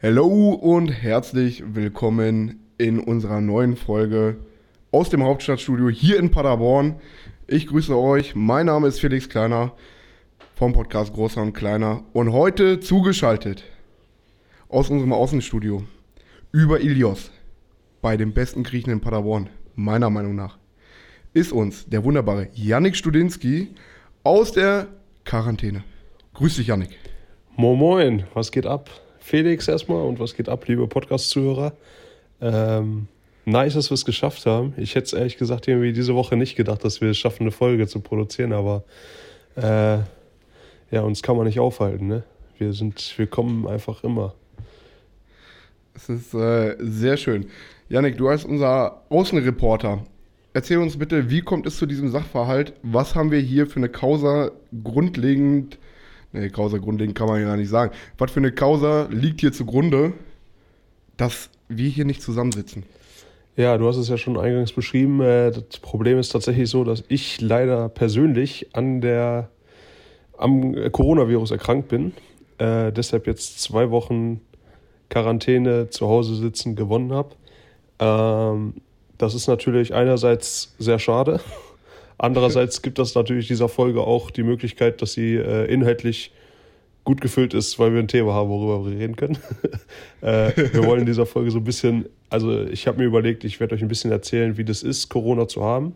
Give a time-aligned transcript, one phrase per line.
[0.00, 4.36] Hallo und herzlich willkommen in unserer neuen Folge
[4.92, 7.00] aus dem Hauptstadtstudio hier in Paderborn.
[7.48, 8.36] Ich grüße euch.
[8.36, 9.72] Mein Name ist Felix Kleiner
[10.54, 13.64] vom Podcast Großer und Kleiner und heute zugeschaltet
[14.68, 15.82] aus unserem Außenstudio
[16.52, 17.32] über Ilios
[18.00, 20.58] bei dem besten Griechen in Paderborn, meiner Meinung nach,
[21.34, 23.74] ist uns der wunderbare Yannick Studinski
[24.22, 24.86] aus der
[25.24, 25.82] Quarantäne.
[26.34, 26.96] Grüß dich, Yannick.
[27.56, 28.88] Moin Moin, was geht ab?
[29.28, 31.74] Felix erstmal und was geht ab, liebe Podcast-Zuhörer?
[32.40, 33.08] Ähm,
[33.44, 34.72] nice, dass wir es geschafft haben.
[34.78, 37.50] Ich hätte es ehrlich gesagt irgendwie diese Woche nicht gedacht, dass wir es schaffen, eine
[37.50, 38.84] Folge zu produzieren, aber
[39.56, 39.98] äh,
[40.90, 42.22] ja, uns kann man nicht aufhalten, ne?
[42.56, 44.34] Wir sind, wir kommen einfach immer.
[45.94, 47.50] Es ist äh, sehr schön.
[47.90, 50.06] Janik, du als unser Außenreporter,
[50.54, 52.72] erzähl uns bitte, wie kommt es zu diesem Sachverhalt?
[52.82, 54.52] Was haben wir hier für eine Causa
[54.82, 55.78] grundlegend
[56.32, 57.92] Nee, Causa grundlegend kann man ja nicht sagen.
[58.18, 60.12] Was für eine Causa liegt hier zugrunde,
[61.16, 62.82] dass wir hier nicht zusammensitzen?
[63.56, 65.20] Ja, du hast es ja schon eingangs beschrieben.
[65.20, 69.48] Äh, das Problem ist tatsächlich so, dass ich leider persönlich an der,
[70.36, 72.12] am Coronavirus erkrankt bin.
[72.58, 74.40] Äh, deshalb jetzt zwei Wochen
[75.08, 77.34] Quarantäne zu Hause sitzen gewonnen habe.
[77.98, 78.74] Ähm,
[79.16, 81.40] das ist natürlich einerseits sehr schade.
[82.18, 86.32] Andererseits gibt das natürlich dieser Folge auch die Möglichkeit, dass sie äh, inhaltlich
[87.04, 89.38] gut gefüllt ist, weil wir ein Thema haben, worüber wir reden können.
[90.20, 93.60] äh, wir wollen in dieser Folge so ein bisschen, also ich habe mir überlegt, ich
[93.60, 95.94] werde euch ein bisschen erzählen, wie das ist, Corona zu haben,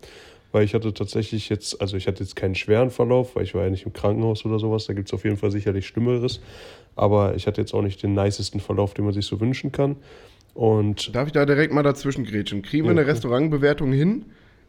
[0.52, 3.64] weil ich hatte tatsächlich jetzt, also ich hatte jetzt keinen schweren Verlauf, weil ich war
[3.64, 6.40] ja nicht im Krankenhaus oder sowas, da gibt es auf jeden Fall sicherlich Schlimmeres,
[6.96, 9.96] aber ich hatte jetzt auch nicht den nicesten Verlauf, den man sich so wünschen kann.
[10.54, 12.62] Und Darf ich da direkt mal dazwischen grätschen?
[12.62, 14.26] Kriegen wir ja, eine Restaurantbewertung hin?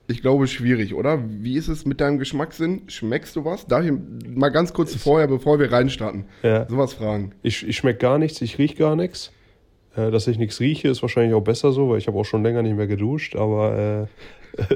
[0.08, 1.24] Ich glaube, schwierig, oder?
[1.26, 2.82] Wie ist es mit deinem Geschmackssinn?
[2.88, 3.68] Schmeckst du was?
[3.68, 3.94] Darf ich
[4.28, 6.68] mal ganz kurz vorher, bevor wir reinstarten, ja.
[6.68, 7.32] sowas fragen?
[7.42, 9.32] Ich, ich schmecke gar nichts, ich rieche gar nichts.
[9.96, 12.44] Äh, dass ich nichts rieche, ist wahrscheinlich auch besser so, weil ich habe auch schon
[12.44, 14.08] länger nicht mehr geduscht, aber
[14.58, 14.64] äh,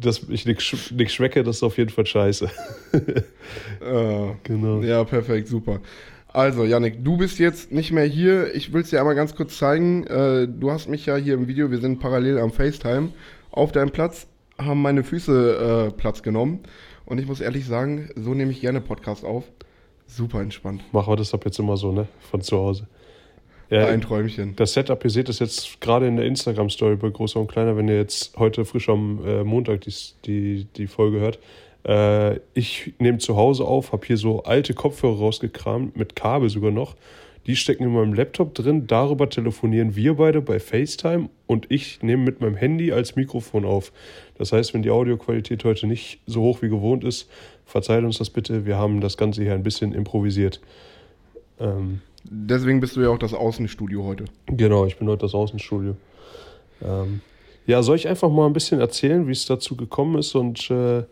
[0.00, 2.48] dass ich nichts schmecke, das ist auf jeden Fall scheiße.
[2.92, 4.80] äh, genau.
[4.80, 5.80] Ja, perfekt, super.
[6.28, 8.54] Also, Yannick, du bist jetzt nicht mehr hier.
[8.54, 10.04] Ich will es dir einmal ganz kurz zeigen.
[10.06, 13.08] Äh, du hast mich ja hier im Video, wir sind parallel am FaceTime,
[13.50, 14.26] auf deinem Platz
[14.58, 16.60] haben meine Füße äh, Platz genommen.
[17.04, 19.44] Und ich muss ehrlich sagen, so nehme ich gerne Podcast auf.
[20.06, 20.82] Super entspannt.
[20.92, 22.06] Machen wir das ab jetzt immer so, ne?
[22.30, 22.86] Von zu Hause.
[23.70, 24.54] Ja, ein Träumchen.
[24.54, 27.88] Das Setup, ihr seht es jetzt gerade in der Instagram-Story bei Großer und Kleiner, wenn
[27.88, 29.92] ihr jetzt heute frisch am äh, Montag die,
[30.24, 31.40] die, die Folge hört.
[31.84, 36.70] Äh, ich nehme zu Hause auf, habe hier so alte Kopfhörer rausgekramt, mit Kabel sogar
[36.70, 36.94] noch
[37.46, 38.86] die stecken in meinem Laptop drin.
[38.86, 43.92] Darüber telefonieren wir beide bei FaceTime und ich nehme mit meinem Handy als Mikrofon auf.
[44.36, 47.28] Das heißt, wenn die Audioqualität heute nicht so hoch wie gewohnt ist,
[47.64, 48.66] verzeiht uns das bitte.
[48.66, 50.60] Wir haben das Ganze hier ein bisschen improvisiert.
[51.60, 54.24] Ähm, Deswegen bist du ja auch das Außenstudio heute.
[54.46, 55.96] Genau, ich bin heute das Außenstudio.
[56.82, 57.20] Ähm,
[57.66, 61.04] ja, soll ich einfach mal ein bisschen erzählen, wie es dazu gekommen ist und äh,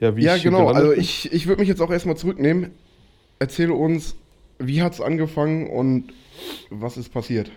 [0.00, 0.42] ja, wie ja, ich.
[0.42, 0.68] Ja, genau.
[0.68, 2.72] Also ich, ich würde mich jetzt auch erstmal zurücknehmen.
[3.38, 4.16] Erzähle uns,
[4.58, 6.12] wie hat es angefangen und
[6.70, 7.50] was ist passiert?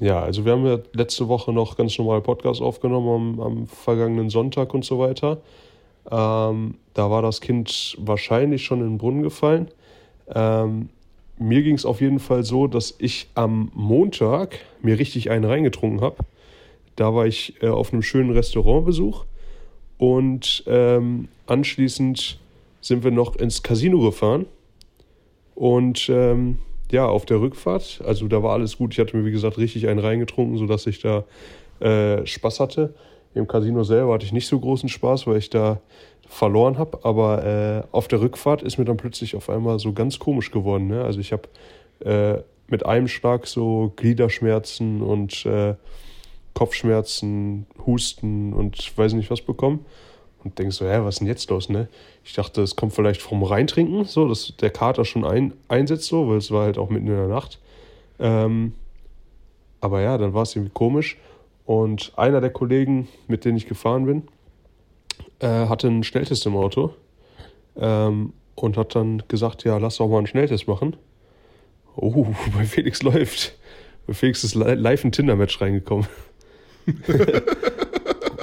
[0.00, 4.30] Ja, also wir haben ja letzte Woche noch ganz normal Podcast aufgenommen am, am vergangenen
[4.30, 5.42] Sonntag und so weiter.
[6.10, 9.68] Ähm, da war das Kind wahrscheinlich schon in den Brunnen gefallen.
[10.34, 10.88] Ähm,
[11.38, 16.00] mir ging es auf jeden Fall so, dass ich am Montag mir richtig einen reingetrunken
[16.00, 16.16] habe.
[16.96, 19.26] Da war ich äh, auf einem schönen Restaurantbesuch
[19.98, 22.38] und ähm, anschließend
[22.80, 24.46] sind wir noch ins Casino gefahren
[25.60, 26.56] und ähm,
[26.90, 28.94] ja, auf der Rückfahrt, also da war alles gut.
[28.94, 31.24] Ich hatte mir, wie gesagt, richtig einen reingetrunken, sodass ich da
[31.80, 32.94] äh, Spaß hatte.
[33.34, 35.82] Im Casino selber hatte ich nicht so großen Spaß, weil ich da
[36.26, 37.00] verloren habe.
[37.02, 40.86] Aber äh, auf der Rückfahrt ist mir dann plötzlich auf einmal so ganz komisch geworden.
[40.86, 41.04] Ne?
[41.04, 41.42] Also ich habe
[42.06, 45.74] äh, mit einem Schlag so Gliederschmerzen und äh,
[46.54, 49.84] Kopfschmerzen, Husten und weiß nicht was bekommen
[50.44, 51.88] und denkst so, hä, was ist denn jetzt los, ne?
[52.24, 56.28] Ich dachte, es kommt vielleicht vom Reintrinken, so, dass der Kater schon ein, einsetzt, so,
[56.28, 57.58] weil es war halt auch mitten in der Nacht.
[58.18, 58.74] Ähm,
[59.80, 61.16] aber ja, dann war es irgendwie komisch.
[61.64, 64.22] Und einer der Kollegen, mit denen ich gefahren bin,
[65.40, 66.94] äh, hatte einen Schnelltest im Auto
[67.76, 70.96] ähm, und hat dann gesagt, ja, lass doch mal einen Schnelltest machen.
[71.96, 72.26] Oh,
[72.56, 73.56] bei Felix läuft.
[74.06, 76.06] Bei Felix ist live ein Tinder-Match reingekommen.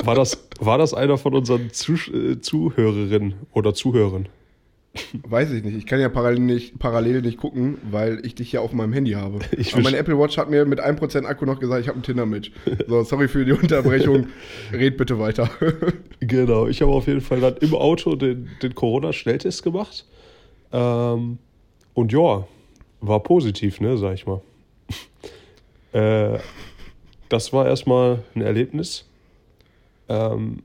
[0.07, 4.29] War das, war das einer von unseren Zuh äh, Zuhörerinnen oder Zuhörern?
[5.27, 5.75] Weiß ich nicht.
[5.75, 9.11] Ich kann ja parallel nicht, parallel nicht gucken, weil ich dich ja auf meinem Handy
[9.11, 9.39] habe.
[9.57, 12.03] Ich Aber meine Apple Watch hat mir mit 1% Akku noch gesagt, ich habe ein
[12.03, 12.53] Tinder-Match.
[12.87, 14.27] So, sorry für die Unterbrechung.
[14.71, 15.49] Red bitte weiter.
[16.21, 20.05] genau, ich habe auf jeden Fall dann im Auto den, den Corona-Schnelltest gemacht.
[20.71, 21.37] Ähm,
[21.93, 22.47] und ja,
[23.01, 24.39] war positiv, ne, sag ich mal.
[25.91, 26.39] Äh,
[27.27, 29.03] das war erstmal ein Erlebnis.
[30.09, 30.63] Ähm,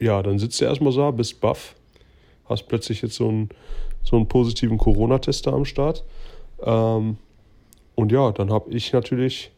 [0.00, 1.74] ja, dann sitzt du erstmal so, bist baff,
[2.48, 3.48] hast plötzlich jetzt so einen,
[4.04, 6.04] so einen positiven Corona-Tester am Start.
[6.62, 7.18] Ähm,
[7.94, 9.50] und ja, dann habe ich natürlich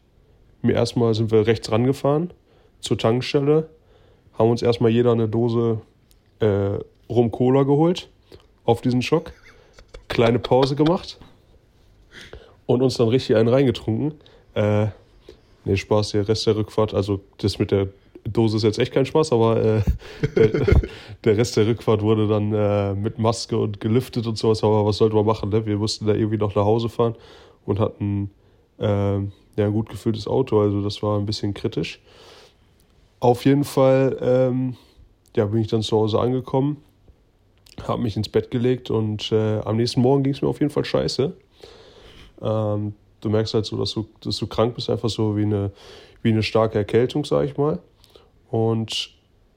[0.61, 2.33] mir erstmal sind wir rechts rangefahren
[2.79, 3.69] zur Tankstelle,
[4.33, 5.81] haben uns erstmal jeder eine Dose
[6.39, 8.09] äh, Rum Cola geholt
[8.63, 9.33] auf diesen Schock,
[10.07, 11.19] kleine Pause gemacht
[12.65, 14.13] und uns dann richtig einen reingetrunken.
[14.53, 14.87] Äh,
[15.65, 17.87] nee, Spaß, der Rest der Rückfahrt, also das mit der
[18.23, 19.81] Dose ist jetzt echt kein Spaß, aber äh,
[20.35, 20.65] der,
[21.23, 24.97] der, Rest der Rückfahrt wurde dann äh, mit Maske und gelüftet und sowas, aber was
[24.97, 25.65] sollten wir machen, ne?
[25.65, 27.15] Wir mussten da irgendwie noch nach Hause fahren
[27.65, 28.29] und hatten
[28.79, 31.99] äh, ja, ein gut gefülltes Auto, also das war ein bisschen kritisch.
[33.19, 34.75] Auf jeden Fall ähm,
[35.35, 36.77] ja, bin ich dann zu Hause angekommen,
[37.87, 40.71] habe mich ins Bett gelegt und äh, am nächsten Morgen ging es mir auf jeden
[40.71, 41.33] Fall scheiße.
[42.41, 45.71] Ähm, du merkst halt so, dass du, dass du krank bist, einfach so wie eine,
[46.21, 47.79] wie eine starke Erkältung, sag ich mal.
[48.49, 49.11] Und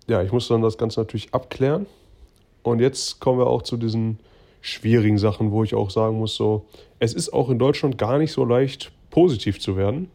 [0.07, 1.87] ja, ich musste dann das Ganze natürlich abklären.
[2.63, 4.19] Und jetzt kommen wir auch zu diesen
[4.61, 6.67] schwierigen Sachen, wo ich auch sagen muss, so,
[6.99, 10.11] es ist auch in Deutschland gar nicht so leicht, positiv zu werden.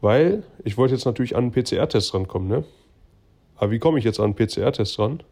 [0.00, 2.64] Weil ich wollte jetzt natürlich an einen PCR-Test rankommen, ne?
[3.56, 5.22] Aber wie komme ich jetzt an einen PCR-Test ran?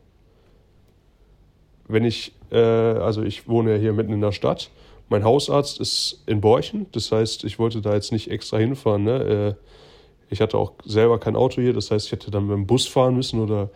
[1.88, 4.70] Wenn ich, äh, also ich wohne ja hier mitten in der Stadt.
[5.10, 9.02] Mein Hausarzt ist in Borchen, das heißt, ich wollte da jetzt nicht extra hinfahren.
[9.02, 9.56] Ne?
[9.58, 12.66] Äh, ich hatte auch selber kein Auto hier, das heißt, ich hätte dann mit dem
[12.68, 13.70] Bus fahren müssen oder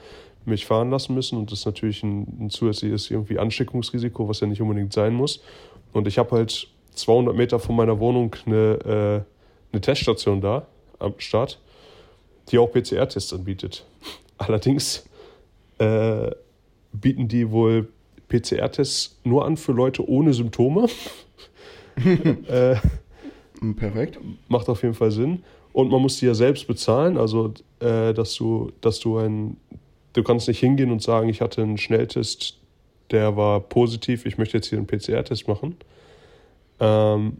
[0.45, 1.37] mich fahren lassen müssen.
[1.37, 5.43] Und das ist natürlich ein, ein zusätzliches irgendwie Ansteckungsrisiko, was ja nicht unbedingt sein muss.
[5.93, 10.69] Und ich habe halt 200 Meter von meiner Wohnung eine, äh, eine Teststation da
[11.01, 11.59] am Start,
[12.51, 13.85] die auch PCR-Tests anbietet.
[14.39, 15.05] Allerdings
[15.79, 16.31] äh,
[16.93, 17.89] bieten die wohl
[18.29, 20.89] PCR-Tests nur an für Leute ohne Symptome.
[22.49, 22.77] äh,
[23.73, 24.19] Perfekt.
[24.49, 25.43] Macht auf jeden Fall Sinn.
[25.73, 29.57] Und man muss die ja selbst bezahlen, also äh, dass du, dass du ein,
[30.13, 32.59] du kannst nicht hingehen und sagen, ich hatte einen Schnelltest,
[33.11, 35.77] der war positiv, ich möchte jetzt hier einen PCR-Test machen.
[36.79, 37.39] Ähm,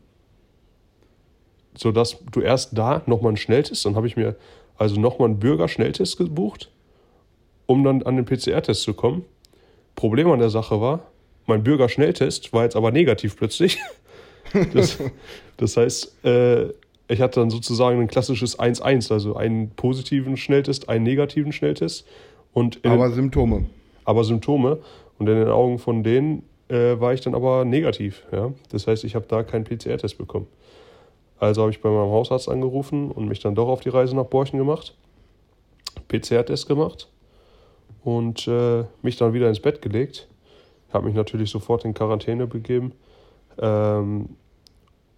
[1.77, 4.37] sodass du erst da nochmal einen Schnelltest, dann habe ich mir
[4.77, 6.71] also nochmal einen Bürger-Schnelltest gebucht,
[7.67, 9.25] um dann an den PCR-Test zu kommen.
[9.95, 11.01] Problem an der Sache war,
[11.47, 13.79] mein Bürger-Schnelltest war jetzt aber negativ plötzlich.
[14.73, 14.99] Das,
[15.57, 16.69] das heißt, äh,
[17.09, 22.07] ich hatte dann sozusagen ein klassisches 1-1, also einen positiven Schnelltest, einen negativen Schnelltest.
[22.53, 23.67] Und aber den, Symptome.
[24.05, 24.79] Aber Symptome.
[25.19, 28.25] Und in den Augen von denen äh, war ich dann aber negativ.
[28.33, 28.53] Ja?
[28.71, 30.47] Das heißt, ich habe da keinen PCR-Test bekommen.
[31.39, 34.25] Also habe ich bei meinem Hausarzt angerufen und mich dann doch auf die Reise nach
[34.25, 34.95] Borchen gemacht.
[36.09, 37.09] PCR-Test gemacht
[38.03, 40.29] und äh, mich dann wieder ins Bett gelegt.
[40.93, 42.93] Habe mich natürlich sofort in Quarantäne begeben
[43.59, 44.31] ähm,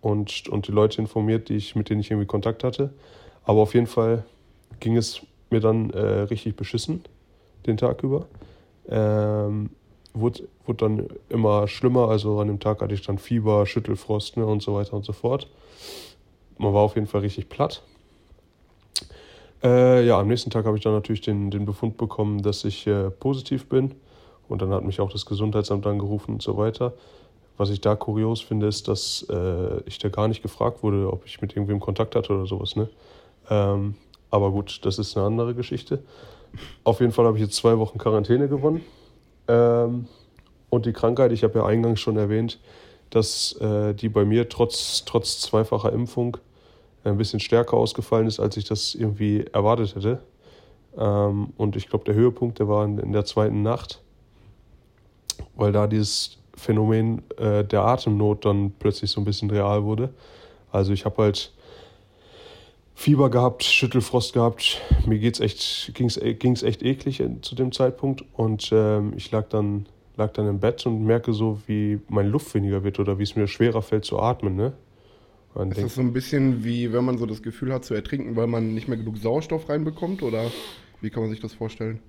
[0.06, 2.90] und, und die Leute informiert, die ich, mit denen ich irgendwie Kontakt hatte.
[3.42, 4.24] Aber auf jeden Fall
[4.78, 5.20] ging es
[5.50, 7.02] mir dann äh, richtig beschissen
[7.66, 8.26] den Tag über.
[8.88, 9.70] Ähm,
[10.14, 12.08] wurde, wurde dann immer schlimmer.
[12.08, 15.12] Also an dem Tag hatte ich dann Fieber, Schüttelfrost ne, und so weiter und so
[15.12, 15.48] fort.
[16.56, 17.82] Man war auf jeden Fall richtig platt.
[19.64, 22.86] Äh, ja, am nächsten Tag habe ich dann natürlich den, den Befund bekommen, dass ich
[22.86, 23.96] äh, positiv bin.
[24.48, 26.92] Und dann hat mich auch das Gesundheitsamt angerufen und so weiter.
[27.56, 31.24] Was ich da kurios finde, ist, dass äh, ich da gar nicht gefragt wurde, ob
[31.24, 32.76] ich mit irgendwem Kontakt hatte oder sowas.
[32.76, 32.88] Ne?
[33.48, 33.94] Ähm,
[34.30, 36.02] aber gut, das ist eine andere Geschichte.
[36.84, 38.82] Auf jeden Fall habe ich jetzt zwei Wochen Quarantäne gewonnen.
[39.48, 40.06] Ähm,
[40.68, 42.58] und die Krankheit, ich habe ja eingangs schon erwähnt,
[43.10, 46.36] dass äh, die bei mir trotz, trotz zweifacher Impfung
[47.04, 50.20] ein bisschen stärker ausgefallen ist, als ich das irgendwie erwartet hätte.
[50.96, 54.02] Ähm, und ich glaube, der Höhepunkt, der war in, in, der zweiten Nacht,
[55.54, 60.10] weil da dieses Phänomen äh, der Atemnot dann plötzlich so ein bisschen real wurde.
[60.72, 61.52] Also ich habe halt
[62.94, 64.80] Fieber gehabt, Schüttelfrost gehabt.
[65.06, 69.86] Mir geht's echt, ging's, ging's echt eklig zu dem Zeitpunkt und ähm, ich lag dann,
[70.16, 73.36] lag dann im Bett und merke so, wie meine Luft weniger wird oder wie es
[73.36, 74.56] mir schwerer fällt zu atmen.
[74.56, 74.72] Ne?
[75.54, 78.36] Man ist das so ein bisschen wie, wenn man so das Gefühl hat zu ertrinken,
[78.36, 80.22] weil man nicht mehr genug Sauerstoff reinbekommt?
[80.22, 80.50] Oder
[81.00, 82.00] wie kann man sich das vorstellen?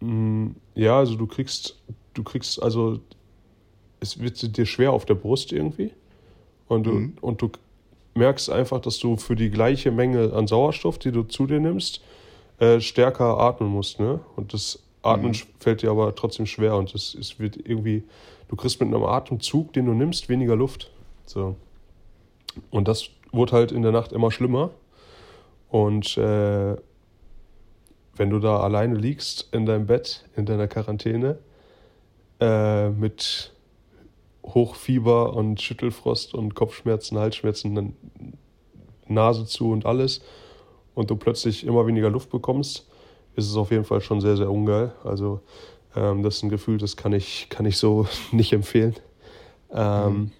[0.00, 1.80] Mm, ja, also du kriegst,
[2.14, 3.00] du kriegst, also
[4.04, 5.90] es wird dir schwer auf der Brust irgendwie.
[6.68, 7.12] Und du, mhm.
[7.20, 7.50] und du
[8.14, 12.00] merkst einfach, dass du für die gleiche Menge an Sauerstoff, die du zu dir nimmst,
[12.58, 13.98] äh, stärker atmen musst.
[13.98, 14.20] Ne?
[14.36, 15.36] Und das Atmen mhm.
[15.58, 18.04] fällt dir aber trotzdem schwer und es, es wird irgendwie,
[18.48, 20.90] du kriegst mit einem Atemzug, den du nimmst, weniger Luft.
[21.26, 21.56] So.
[22.70, 24.70] Und das wurde halt in der Nacht immer schlimmer.
[25.68, 26.76] Und äh,
[28.16, 31.38] wenn du da alleine liegst in deinem Bett, in deiner Quarantäne,
[32.40, 33.53] äh, mit
[34.44, 37.96] Hochfieber und Schüttelfrost und Kopfschmerzen, Halsschmerzen,
[39.08, 40.20] Nase zu und alles
[40.94, 42.86] und du plötzlich immer weniger Luft bekommst,
[43.36, 44.92] ist es auf jeden Fall schon sehr, sehr ungeil.
[45.02, 45.40] Also
[45.96, 48.94] ähm, das ist ein Gefühl, das kann ich, kann ich so nicht empfehlen.
[49.72, 50.30] Ähm, mhm.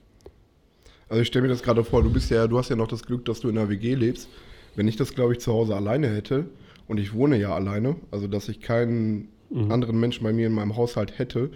[1.09, 3.05] also ich stelle mir das gerade vor, du bist ja, du hast ja noch das
[3.05, 4.29] Glück, dass du in einer WG lebst.
[4.77, 6.47] Wenn ich das, glaube ich, zu Hause alleine hätte,
[6.87, 9.71] und ich wohne ja alleine, also dass ich keinen mhm.
[9.73, 11.51] anderen Menschen bei mir in meinem Haushalt hätte,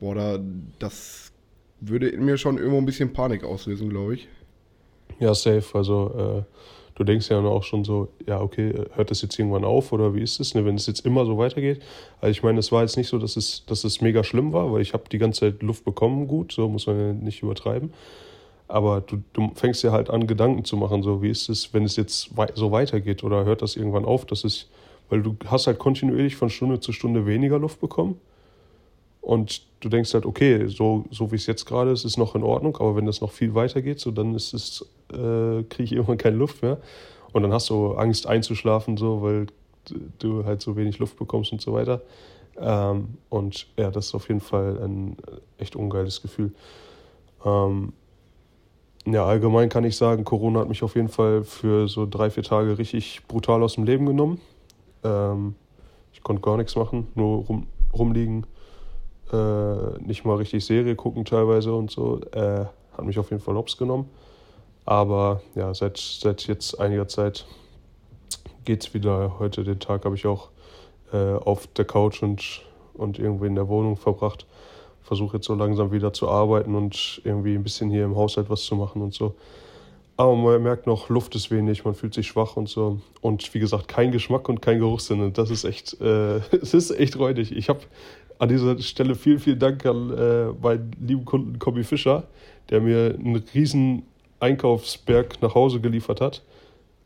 [0.00, 0.38] boah, da,
[0.78, 1.31] das
[1.88, 4.28] würde in mir schon irgendwo ein bisschen Panik auslösen, glaube ich.
[5.18, 5.64] Ja, safe.
[5.74, 6.52] Also äh,
[6.94, 10.22] du denkst ja auch schon so, ja, okay, hört das jetzt irgendwann auf oder wie
[10.22, 11.82] ist es, ne, wenn es jetzt immer so weitergeht?
[12.20, 14.72] Also ich meine, es war jetzt nicht so, dass es, dass es mega schlimm war,
[14.72, 17.92] weil ich habe die ganze Zeit Luft bekommen, gut, so muss man ja nicht übertreiben.
[18.68, 21.84] Aber du, du fängst ja halt an, Gedanken zu machen, so wie ist es, wenn
[21.84, 24.68] es jetzt wei so weitergeht oder hört das irgendwann auf, dass es,
[25.10, 28.18] weil du hast halt kontinuierlich von Stunde zu Stunde weniger Luft bekommen.
[29.20, 32.42] Und du denkst halt, okay, so, so wie es jetzt gerade ist, ist noch in
[32.42, 35.92] Ordnung, aber wenn das noch viel weiter geht, so dann ist es, äh, kriege ich
[35.92, 36.78] irgendwann keine Luft mehr.
[37.32, 39.46] Und dann hast du Angst einzuschlafen, so, weil
[40.18, 42.02] du halt so wenig Luft bekommst und so weiter.
[42.58, 45.16] Ähm, und ja, das ist auf jeden Fall ein
[45.58, 46.52] echt ungeiles Gefühl.
[47.44, 47.92] Ähm,
[49.06, 52.44] ja, allgemein kann ich sagen, Corona hat mich auf jeden Fall für so drei, vier
[52.44, 54.40] Tage richtig brutal aus dem Leben genommen.
[55.02, 55.56] Ähm,
[56.12, 58.46] ich konnte gar nichts machen, nur rum, rumliegen,
[59.32, 62.20] äh, nicht mal richtig Serie gucken teilweise und so.
[62.32, 64.08] Äh, hat mich auf jeden Fall hops genommen.
[64.84, 67.46] Aber ja, seit, seit jetzt einiger Zeit
[68.64, 69.38] geht es wieder.
[69.38, 70.50] Heute den Tag habe ich auch
[71.12, 72.62] äh, auf der Couch und,
[72.94, 74.46] und irgendwie in der Wohnung verbracht.
[75.02, 78.62] Versuche jetzt so langsam wieder zu arbeiten und irgendwie ein bisschen hier im Haushalt was
[78.64, 79.34] zu machen und so.
[80.16, 83.00] Aber man merkt noch, Luft ist wenig, man fühlt sich schwach und so.
[83.22, 85.20] Und wie gesagt, kein Geschmack und kein Geruchssinn.
[85.20, 87.50] Und das ist echt, äh, es ist echt räudig.
[87.52, 87.80] Ich habe
[88.38, 92.24] an dieser Stelle vielen, vielen Dank an äh, meinen lieben Kunden Kobi Fischer,
[92.70, 94.04] der mir einen riesen
[94.40, 96.42] Einkaufsberg nach Hause geliefert hat.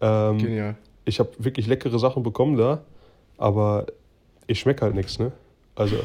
[0.00, 0.76] Ähm, Genial.
[1.04, 2.82] Ich habe wirklich leckere Sachen bekommen da,
[3.38, 3.86] aber
[4.46, 5.32] ich schmecke halt nichts, ne?
[5.74, 5.96] Also,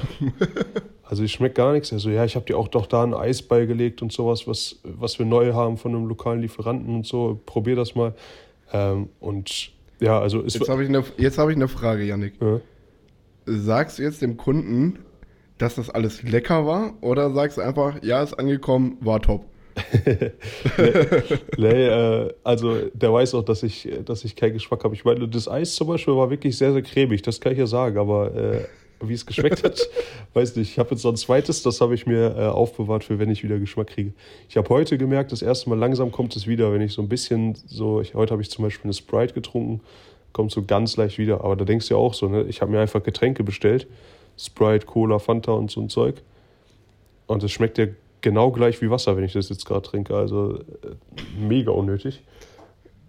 [1.04, 1.92] also ich schmecke gar nichts.
[1.94, 5.18] Also ja, ich habe dir auch doch da ein Eis beigelegt und sowas, was, was
[5.18, 7.40] wir neu haben von einem lokalen Lieferanten und so.
[7.46, 8.14] Probier das mal.
[8.74, 12.34] Ähm, und ja, also Jetzt habe ich, eine, hab ich eine Frage, Yannick.
[12.42, 12.60] Ja.
[13.46, 15.00] Sagst du jetzt dem Kunden,
[15.62, 16.94] dass das alles lecker war?
[17.02, 19.46] Oder sagst du einfach, ja, ist angekommen, war top?
[20.06, 20.32] nee,
[21.58, 24.96] nee äh, also der weiß auch, dass ich, dass ich keinen Geschmack habe.
[24.96, 27.68] Ich meine, das Eis zum Beispiel war wirklich sehr, sehr cremig, das kann ich ja
[27.68, 28.66] sagen, aber äh,
[29.02, 29.80] wie es geschmeckt hat,
[30.34, 30.72] weiß nicht.
[30.72, 33.44] Ich habe jetzt so ein zweites, das habe ich mir äh, aufbewahrt für, wenn ich
[33.44, 34.12] wieder Geschmack kriege.
[34.50, 37.08] Ich habe heute gemerkt, das erste Mal langsam kommt es wieder, wenn ich so ein
[37.10, 39.82] bisschen so, ich, heute habe ich zum Beispiel eine Sprite getrunken,
[40.34, 41.44] kommt so ganz leicht wieder.
[41.44, 42.44] Aber da denkst du ja auch so, ne?
[42.44, 43.88] Ich habe mir einfach Getränke bestellt
[44.46, 46.22] Sprite, Cola, Fanta und so ein Zeug.
[47.28, 47.88] Und es schmeckt ja
[48.22, 50.16] genau gleich wie Wasser, wenn ich das jetzt gerade trinke.
[50.16, 52.24] Also äh, mega unnötig.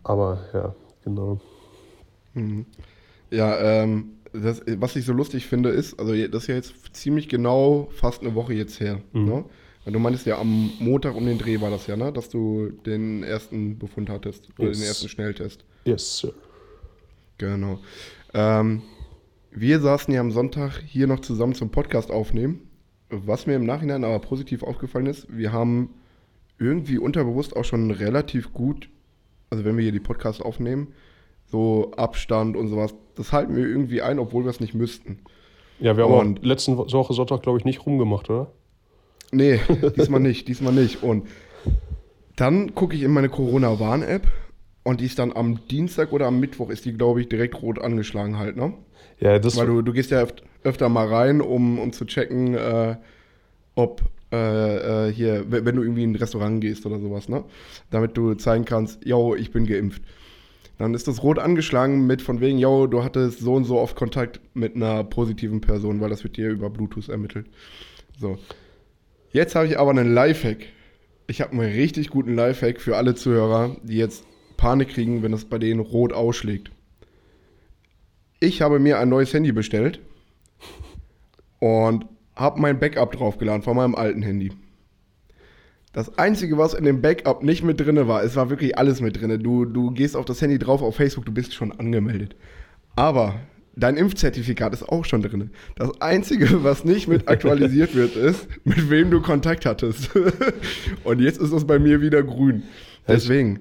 [0.05, 0.75] Aber ja,
[1.05, 1.41] genau.
[2.35, 2.67] Mhm.
[3.31, 7.29] Ja, ähm, das, was ich so lustig finde, ist, also das ist ja jetzt ziemlich
[7.29, 9.01] genau fast eine Woche jetzt her.
[9.13, 9.25] Mhm.
[9.25, 9.45] Ne?
[9.87, 12.13] Du meinst ja am Montag um den Dreh war das ja, ne?
[12.13, 14.49] Dass du den ersten Befund hattest.
[14.59, 14.79] Oder yes.
[14.79, 15.65] den ersten Schnelltest.
[15.85, 16.33] Yes, sir.
[17.39, 17.81] Genau.
[18.33, 18.83] Ähm,
[19.55, 22.69] wir saßen ja am Sonntag hier noch zusammen zum Podcast aufnehmen.
[23.11, 25.91] Was mir im Nachhinein aber positiv aufgefallen ist, wir haben
[26.59, 28.89] irgendwie unterbewusst auch schon relativ gut,
[29.51, 30.95] also wenn wir hier die Podcasts aufnehmen,
[31.47, 35.19] so Abstand und sowas, das halten wir irgendwie ein, obwohl wir es nicht müssten.
[35.81, 38.53] Ja, wir haben und, letzten Woche Sonntag, glaube ich, nicht rumgemacht, oder?
[39.33, 39.61] Nee,
[39.97, 41.03] diesmal nicht, diesmal nicht.
[41.03, 41.29] Und
[42.37, 44.27] dann gucke ich in meine Corona-Warn-App
[44.85, 47.81] und die ist dann am Dienstag oder am Mittwoch ist die, glaube ich, direkt rot
[47.81, 48.75] angeschlagen halt, ne?
[49.21, 50.35] Ja, das Weil du, du gehst ja öf
[50.65, 52.97] öfter mal rein, um, um zu checken, äh,
[53.75, 57.45] ob äh, äh, hier, wenn du irgendwie in ein Restaurant gehst oder sowas, ne?
[57.91, 60.03] Damit du zeigen kannst, yo, ich bin geimpft.
[60.79, 63.95] Dann ist das rot angeschlagen mit von wegen, yo, du hattest so und so oft
[63.95, 67.47] Kontakt mit einer positiven Person, weil das wird dir über Bluetooth ermittelt.
[68.19, 68.39] So.
[69.31, 70.67] Jetzt habe ich aber einen Lifehack.
[71.27, 74.25] Ich habe einen richtig guten Lifehack für alle Zuhörer, die jetzt
[74.57, 76.71] Panik kriegen, wenn es bei denen rot ausschlägt.
[78.41, 80.01] Ich habe mir ein neues Handy bestellt
[81.61, 84.53] und habe mein Backup draufgeladen von meinem alten Handy.
[85.93, 89.21] Das Einzige, was in dem Backup nicht mit drin war, es war wirklich alles mit
[89.21, 89.43] drin.
[89.43, 92.35] Du, du gehst auf das Handy drauf, auf Facebook, du bist schon angemeldet.
[92.97, 93.41] Aber
[93.77, 95.51] dein Impfzertifikat ist auch schon drin.
[95.77, 100.11] Das Einzige, was nicht mit aktualisiert wird, ist, mit wem du Kontakt hattest.
[101.05, 102.63] Und jetzt ist es bei mir wieder grün.
[103.07, 103.61] Deswegen,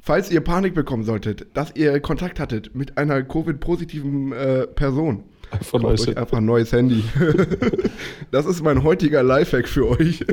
[0.00, 5.82] falls ihr Panik bekommen solltet, dass ihr Kontakt hattet mit einer Covid-positiven äh, Person, einfach,
[5.84, 7.04] euch einfach ein neues Handy.
[8.30, 10.24] das ist mein heutiger Lifehack für euch.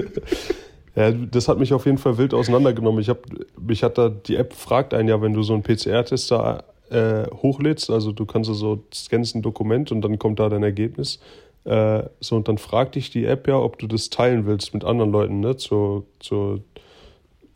[0.96, 3.02] Ja, das hat mich auf jeden Fall wild auseinandergenommen.
[3.02, 3.20] Ich habe,
[3.60, 7.26] mich hat da, die App fragt einen ja, wenn du so einen PCR-Test da äh,
[7.32, 11.20] hochlädst, also du kannst so scannst ein Dokument und dann kommt da dein Ergebnis.
[11.66, 14.86] Äh, so, und dann fragt dich die App ja, ob du das teilen willst mit
[14.86, 16.62] anderen Leuten, ne, zur, zur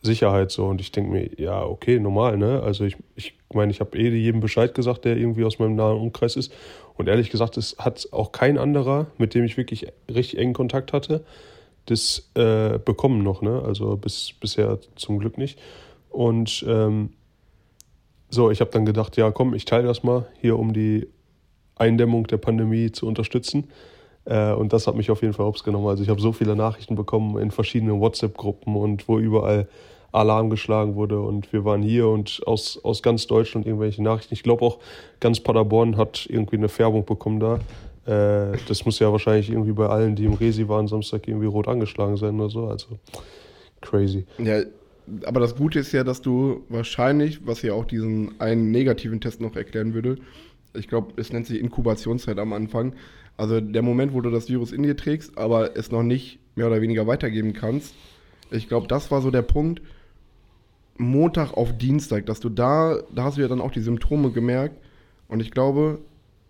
[0.02, 0.66] Sicherheit so.
[0.66, 2.62] Und ich denke mir, ja, okay, normal, ne?
[2.62, 5.98] Also ich, ich meine, ich habe eh jedem Bescheid gesagt, der irgendwie aus meinem nahen
[5.98, 6.54] Umkreis ist.
[6.96, 10.94] Und ehrlich gesagt, es hat auch kein anderer, mit dem ich wirklich richtig engen Kontakt
[10.94, 11.24] hatte,
[11.86, 13.62] das äh, bekommen noch, ne?
[13.66, 15.60] Also bis, bisher zum Glück nicht.
[16.10, 17.12] Und ähm,
[18.30, 21.08] so, ich habe dann gedacht, ja, komm, ich teile das mal hier, um die
[21.76, 23.70] Eindämmung der Pandemie zu unterstützen.
[24.26, 25.88] Äh, und das hat mich auf jeden Fall hops genommen.
[25.88, 29.68] Also ich habe so viele Nachrichten bekommen in verschiedenen WhatsApp-Gruppen und wo überall
[30.12, 34.34] Alarm geschlagen wurde und wir waren hier und aus, aus ganz Deutschland irgendwelche Nachrichten.
[34.34, 34.80] Ich glaube auch
[35.20, 37.60] ganz Paderborn hat irgendwie eine Färbung bekommen da.
[38.08, 41.68] Äh, das muss ja wahrscheinlich irgendwie bei allen, die im Resi waren, Samstag irgendwie rot
[41.68, 42.66] angeschlagen sein oder so.
[42.66, 42.88] Also
[43.82, 44.26] crazy.
[44.40, 44.64] Ja,
[45.26, 49.42] aber das Gute ist ja, dass du wahrscheinlich, was ja auch diesen einen negativen Test
[49.42, 50.18] noch erklären würde,
[50.74, 52.94] ich glaube, es nennt sich Inkubationszeit am Anfang.
[53.40, 56.68] Also der Moment, wo du das Virus in dir trägst, aber es noch nicht mehr
[56.68, 57.96] oder weniger weitergeben kannst.
[58.52, 59.82] Ich glaube, das war so der Punkt,
[60.98, 64.76] Montag auf Dienstag, dass du da, da hast du ja dann auch die Symptome gemerkt.
[65.30, 66.00] Und ich glaube,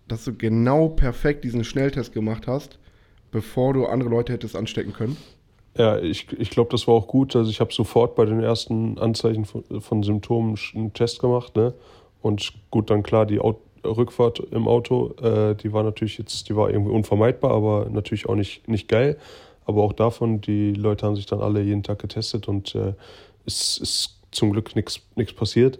[0.08, 2.80] dass du genau perfekt diesen Schnelltest gemacht hast,
[3.30, 5.16] bevor du andere Leute hättest anstecken können.
[5.76, 7.36] Ja, ich, ich glaube, das war auch gut.
[7.36, 11.54] Also ich habe sofort bei den ersten Anzeichen von, von Symptomen einen Test gemacht.
[11.54, 11.72] Ne?
[12.20, 16.56] Und gut, dann klar, die Auto, Rückfahrt im Auto, äh, die war natürlich jetzt, die
[16.56, 19.18] war irgendwie unvermeidbar, aber natürlich auch nicht, nicht geil.
[19.64, 22.94] Aber auch davon, die Leute haben sich dann alle jeden Tag getestet und äh,
[23.46, 25.00] es ist zum Glück nichts
[25.34, 25.78] passiert.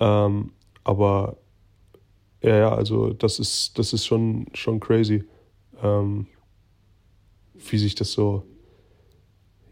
[0.00, 0.50] Ähm,
[0.84, 1.36] aber
[2.42, 5.24] ja, ja, also das ist, das ist schon, schon crazy,
[5.82, 6.26] ähm,
[7.54, 8.44] wie sich das so,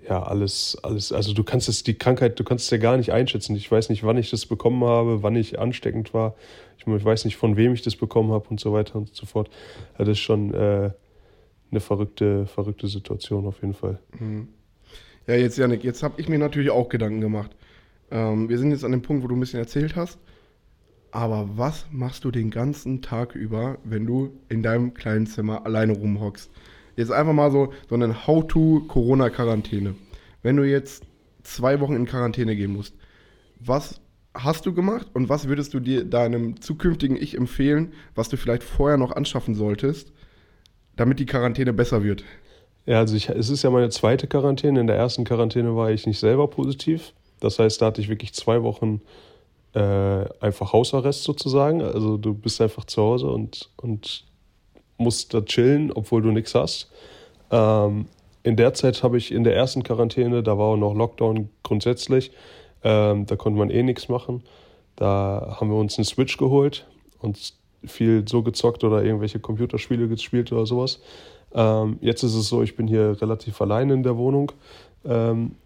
[0.09, 3.13] ja, alles, alles, also du kannst es, die Krankheit, du kannst es ja gar nicht
[3.13, 3.57] einschätzen.
[3.57, 6.35] Ich weiß nicht, wann ich das bekommen habe, wann ich ansteckend war.
[6.79, 9.27] Ich, ich weiß nicht, von wem ich das bekommen habe und so weiter und so
[9.27, 9.51] fort.
[9.99, 10.91] Das ist schon äh,
[11.71, 13.99] eine verrückte, verrückte Situation auf jeden Fall.
[14.19, 14.49] Mhm.
[15.27, 17.51] Ja, jetzt, Janik, jetzt habe ich mir natürlich auch Gedanken gemacht.
[18.13, 20.19] Ähm, wir sind jetzt an dem Punkt, wo du ein bisschen erzählt hast.
[21.11, 25.95] Aber was machst du den ganzen Tag über, wenn du in deinem kleinen Zimmer alleine
[25.95, 26.51] rumhockst?
[26.97, 29.95] Jetzt einfach mal so, so eine How-to-Corona-Quarantäne.
[30.43, 31.05] Wenn du jetzt
[31.43, 32.95] zwei Wochen in Quarantäne gehen musst,
[33.61, 34.01] was
[34.35, 38.63] hast du gemacht und was würdest du dir deinem zukünftigen Ich empfehlen, was du vielleicht
[38.63, 40.13] vorher noch anschaffen solltest,
[40.97, 42.25] damit die Quarantäne besser wird?
[42.87, 44.81] Ja, also ich, es ist ja meine zweite Quarantäne.
[44.81, 47.13] In der ersten Quarantäne war ich nicht selber positiv.
[47.41, 49.03] Das heißt, da hatte ich wirklich zwei Wochen
[49.75, 51.83] äh, einfach Hausarrest sozusagen.
[51.83, 54.25] Also du bist einfach zu Hause und, und
[54.99, 56.91] musst da chillen, obwohl du nichts hast.
[57.51, 58.07] Ähm,
[58.43, 62.31] in der Zeit habe ich in der ersten Quarantäne, da war auch noch Lockdown grundsätzlich,
[62.85, 64.43] ähm, da konnte man eh nichts machen.
[64.95, 66.87] Da haben wir uns einen Switch geholt
[67.21, 67.55] und
[67.85, 71.01] viel so gezockt oder irgendwelche Computerspiele gespielt oder sowas.
[71.55, 74.53] Ähm, jetzt ist es so, ich bin hier relativ allein in der Wohnung.
[75.05, 75.57] Ähm,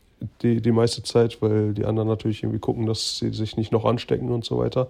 [0.42, 3.84] die, die meiste Zeit, weil die anderen natürlich irgendwie gucken, dass sie sich nicht noch
[3.84, 4.88] anstecken und so weiter.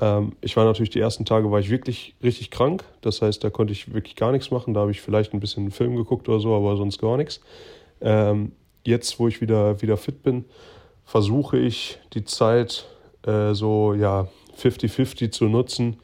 [0.00, 2.84] Ähm, ich war natürlich die ersten Tage war ich wirklich richtig krank.
[3.00, 4.74] Das heißt, da konnte ich wirklich gar nichts machen.
[4.74, 7.40] Da habe ich vielleicht ein bisschen einen Film geguckt oder so, aber sonst gar nichts.
[8.00, 8.52] Ähm,
[8.84, 10.44] jetzt, wo ich wieder, wieder fit bin,
[11.04, 12.86] versuche ich die Zeit
[13.26, 14.28] äh, so ja
[14.60, 15.96] 50-50 zu nutzen.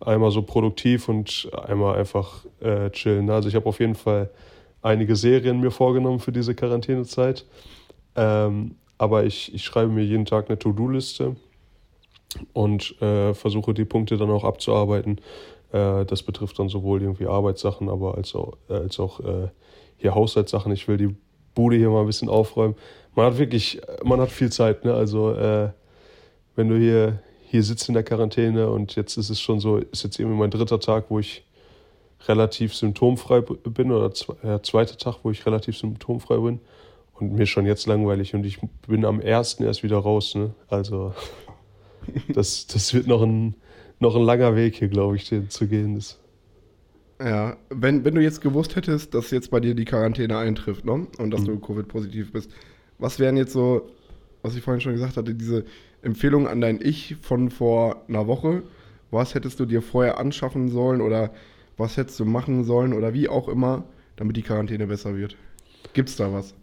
[0.00, 3.30] Einmal so produktiv und einmal einfach äh, chillen.
[3.30, 4.30] Also ich habe auf jeden Fall
[4.82, 7.46] einige Serien mir vorgenommen für diese Quarantänezeit.
[8.16, 11.36] Ähm, aber ich, ich schreibe mir jeden Tag eine To-Do-Liste
[12.52, 15.20] und äh, versuche die Punkte dann auch abzuarbeiten.
[15.72, 19.48] Äh, das betrifft dann sowohl irgendwie Arbeitssachen, aber als auch, äh, als auch äh,
[19.96, 20.72] hier Haushaltssachen.
[20.72, 21.14] Ich will die
[21.54, 22.74] Bude hier mal ein bisschen aufräumen.
[23.14, 24.92] Man hat wirklich, man hat viel Zeit, ne?
[24.94, 25.70] Also äh,
[26.56, 30.02] wenn du hier, hier sitzt in der Quarantäne und jetzt ist es schon so, ist
[30.02, 31.44] jetzt irgendwie mein dritter Tag, wo ich
[32.26, 34.10] relativ symptomfrei bin oder
[34.42, 36.60] äh, zweiter Tag, wo ich relativ symptomfrei bin
[37.14, 40.34] und mir schon jetzt langweilig und ich bin am ersten erst wieder raus.
[40.34, 40.54] Ne?
[40.68, 41.14] Also
[42.32, 43.54] das, das wird noch ein,
[44.00, 45.94] noch ein langer Weg hier, glaube ich, zu gehen.
[45.94, 46.18] Das
[47.20, 51.06] ja, wenn, wenn du jetzt gewusst hättest, dass jetzt bei dir die Quarantäne eintrifft ne?
[51.18, 51.46] und dass mhm.
[51.46, 52.50] du Covid-positiv bist,
[52.98, 53.88] was wären jetzt so,
[54.42, 55.64] was ich vorhin schon gesagt hatte, diese
[56.02, 58.62] Empfehlungen an dein Ich von vor einer Woche?
[59.10, 61.32] Was hättest du dir vorher anschaffen sollen oder
[61.76, 63.84] was hättest du machen sollen oder wie auch immer,
[64.16, 65.36] damit die Quarantäne besser wird?
[65.92, 66.54] Gibt es da was?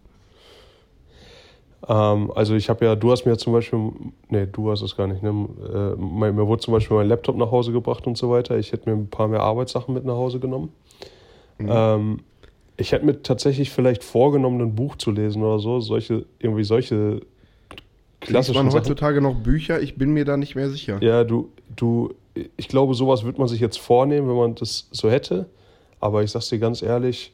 [1.87, 3.79] Ähm, also ich habe ja, du hast mir zum Beispiel,
[4.29, 5.29] nee, du hast es gar nicht, ne?
[5.29, 5.95] Äh,
[6.31, 8.57] mir wurde zum Beispiel mein Laptop nach Hause gebracht und so weiter.
[8.57, 10.71] Ich hätte mir ein paar mehr Arbeitssachen mit nach Hause genommen.
[11.57, 11.69] Mhm.
[11.71, 12.19] Ähm,
[12.77, 15.79] Ich hätte mir tatsächlich vielleicht vorgenommen, ein Buch zu lesen oder so.
[15.79, 17.21] Solche, irgendwie solche
[18.19, 19.23] klassischen Liest man heutzutage Sachen.
[19.23, 19.81] noch Bücher?
[19.81, 20.97] Ich bin mir da nicht mehr sicher.
[21.01, 22.13] Ja, du, du,
[22.57, 25.47] ich glaube, sowas wird man sich jetzt vornehmen, wenn man das so hätte.
[25.99, 27.33] Aber ich sag's dir ganz ehrlich,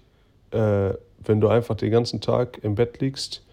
[0.52, 0.92] äh,
[1.24, 3.44] wenn du einfach den ganzen Tag im Bett liegst,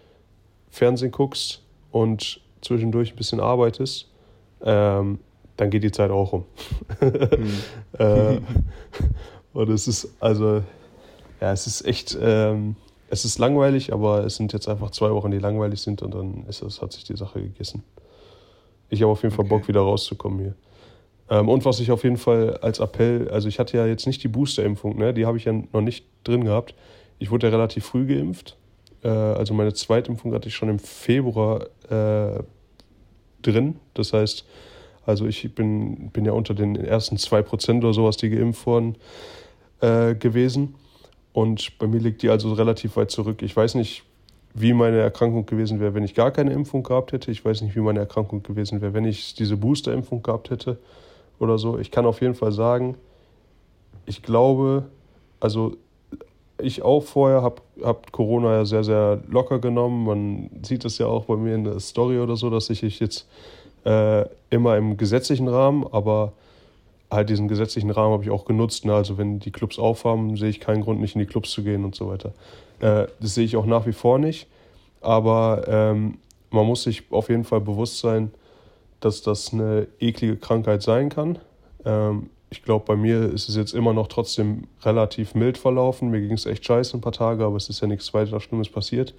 [0.75, 1.61] Fernsehen guckst
[1.91, 4.09] und zwischendurch ein bisschen arbeitest,
[4.61, 5.19] ähm,
[5.55, 6.45] dann geht die Zeit auch um.
[6.99, 7.61] mhm.
[7.97, 8.39] äh,
[9.53, 10.63] und es ist, also,
[11.39, 12.75] ja, es ist echt, ähm,
[13.09, 16.45] es ist langweilig, aber es sind jetzt einfach zwei Wochen, die langweilig sind und dann
[16.49, 17.83] ist das, hat sich die Sache gegessen.
[18.89, 20.55] Ich habe auf jeden Fall Bock, wieder rauszukommen hier.
[21.29, 24.21] Ähm, und was ich auf jeden Fall als Appell, also ich hatte ja jetzt nicht
[24.23, 25.13] die Booster-Impfung, ne?
[25.13, 26.75] die habe ich ja noch nicht drin gehabt.
[27.17, 28.57] Ich wurde ja relativ früh geimpft.
[29.05, 32.43] Äh, also meine Zweitimpfung hatte ich schon im Februar äh,
[33.41, 33.79] drin.
[33.93, 34.45] Das heißt,
[35.05, 38.95] also ich bin, bin ja unter den ersten 2% oder sowas, die geimpft wurden,
[39.81, 40.75] äh, gewesen.
[41.31, 43.41] Und bei mir liegt die also relativ weit zurück.
[43.43, 44.03] Ich weiß nicht,
[44.55, 47.29] wie meine Erkrankung gewesen wäre, wenn ich gar keine Impfung gehabt hätte.
[47.29, 50.79] Ich weiß nicht, wie meine Erkrankung gewesen wäre, wenn ich diese Booster-Impfung gehabt hätte
[51.39, 51.77] oder so.
[51.77, 52.95] Ich kann auf jeden Fall sagen,
[54.05, 54.85] ich glaube,
[55.41, 55.75] also
[56.57, 60.05] ich auch vorher habe hab Corona ja sehr, sehr locker genommen.
[60.05, 63.27] Man sieht es ja auch bei mir in der Story oder so, dass ich jetzt
[63.85, 66.33] äh, immer im gesetzlichen Rahmen, aber
[67.11, 68.85] halt diesen gesetzlichen Rahmen habe ich auch genutzt.
[68.85, 68.93] Ne?
[68.93, 71.83] Also wenn die Clubs aufhaben, sehe ich keinen Grund, nicht in die Clubs zu gehen
[71.83, 72.33] und so weiter.
[72.79, 74.47] Äh, das sehe ich auch nach wie vor nicht.
[75.01, 76.17] Aber ähm,
[76.49, 78.31] man muss sich auf jeden Fall bewusst sein,
[79.01, 81.37] dass das eine eklige Krankheit sein kann.
[81.85, 86.09] Ähm, ich glaube, bei mir ist es jetzt immer noch trotzdem relativ mild verlaufen.
[86.09, 88.69] Mir ging es echt scheiße ein paar Tage, aber es ist ja nichts weiter Schlimmes
[88.69, 89.13] passiert.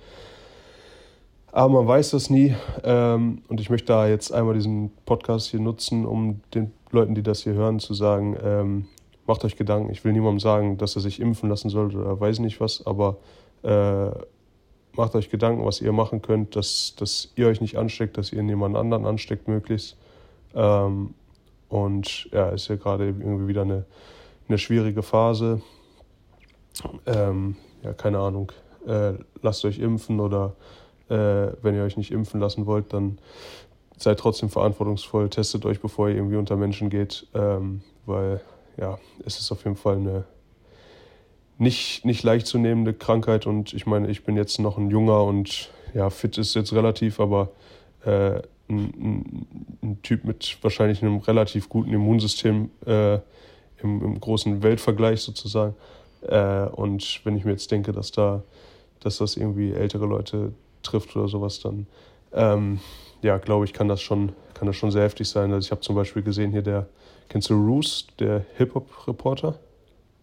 [1.53, 2.55] Aber man weiß das nie.
[2.85, 7.23] Ähm, und ich möchte da jetzt einmal diesen Podcast hier nutzen, um den Leuten, die
[7.23, 8.87] das hier hören, zu sagen, ähm,
[9.27, 9.91] macht euch Gedanken.
[9.91, 13.17] Ich will niemandem sagen, dass er sich impfen lassen sollte oder weiß nicht was, aber
[13.63, 14.11] äh,
[14.97, 18.43] macht euch Gedanken, was ihr machen könnt, dass, dass ihr euch nicht ansteckt, dass ihr
[18.43, 19.97] niemanden anderen ansteckt möglichst.
[20.55, 21.15] Ähm,
[21.69, 23.85] und ja, ist ja gerade irgendwie wieder eine,
[24.49, 25.63] eine schwierige Phase.
[27.07, 28.53] Ähm, ja, keine Ahnung.
[28.87, 30.55] Äh, lasst euch impfen oder
[31.09, 33.19] äh, wenn ihr euch nicht impfen lassen wollt, dann
[33.97, 38.41] seid trotzdem verantwortungsvoll, testet euch, bevor ihr irgendwie unter Menschen geht, ähm, weil
[38.77, 40.25] ja, es ist auf jeden Fall eine
[41.59, 45.25] nicht, nicht leicht zu nehmende Krankheit und ich meine, ich bin jetzt noch ein junger
[45.25, 47.51] und ja, fit ist jetzt relativ, aber
[48.05, 49.47] äh, ein,
[49.83, 53.15] ein, Typ mit wahrscheinlich einem relativ guten Immunsystem äh,
[53.83, 55.75] im, im, großen Weltvergleich sozusagen.
[56.23, 58.43] Äh, und wenn ich mir jetzt denke, dass da,
[59.01, 60.53] dass das irgendwie ältere Leute
[60.83, 61.87] trifft oder sowas, dann
[62.33, 62.81] ähm,
[63.23, 65.53] ja, glaube ich, kann das schon, kann das schon sehr heftig sein.
[65.53, 66.87] Also ich habe zum Beispiel gesehen hier der,
[67.29, 69.59] kennst du Roos, der Hip-Hop-Reporter?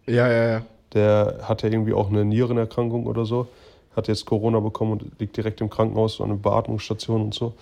[0.05, 0.61] Ja, ja, ja.
[0.93, 3.47] Der hat ja irgendwie auch eine Nierenerkrankung oder so,
[3.95, 7.53] hat jetzt Corona bekommen und liegt direkt im Krankenhaus, so eine Beatmungsstation und so.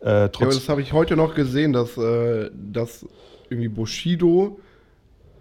[0.00, 3.06] Äh, ja, das habe ich heute noch gesehen, dass, äh, dass
[3.48, 4.60] irgendwie Bushido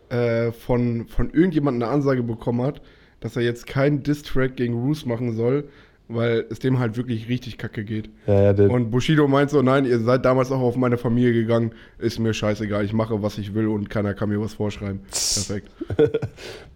[0.10, 2.82] äh, von, von irgendjemandem eine Ansage bekommen hat,
[3.20, 5.68] dass er jetzt keinen Diss-Track gegen Roos machen soll,
[6.08, 8.10] weil es dem halt wirklich richtig kacke geht.
[8.28, 11.72] Ja, ja, und Bushido meint so, nein, ihr seid damals auch auf meine Familie gegangen,
[11.98, 15.02] ist mir scheißegal, ich mache, was ich will und keiner kann mir was vorschreiben.
[15.10, 15.70] Perfekt.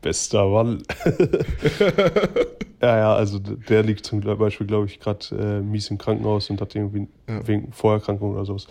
[0.02, 0.82] Bester Mann.
[2.82, 6.60] ja, ja, also der liegt zum Beispiel, glaube ich, gerade äh, mies im Krankenhaus und
[6.62, 7.48] hat irgendwie ja.
[7.48, 8.68] wegen Vorerkrankung oder sowas.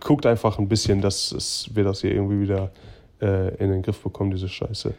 [0.00, 2.72] Guckt einfach ein bisschen, dass es, wir das hier irgendwie wieder
[3.20, 4.94] äh, in den Griff bekommen, diese Scheiße.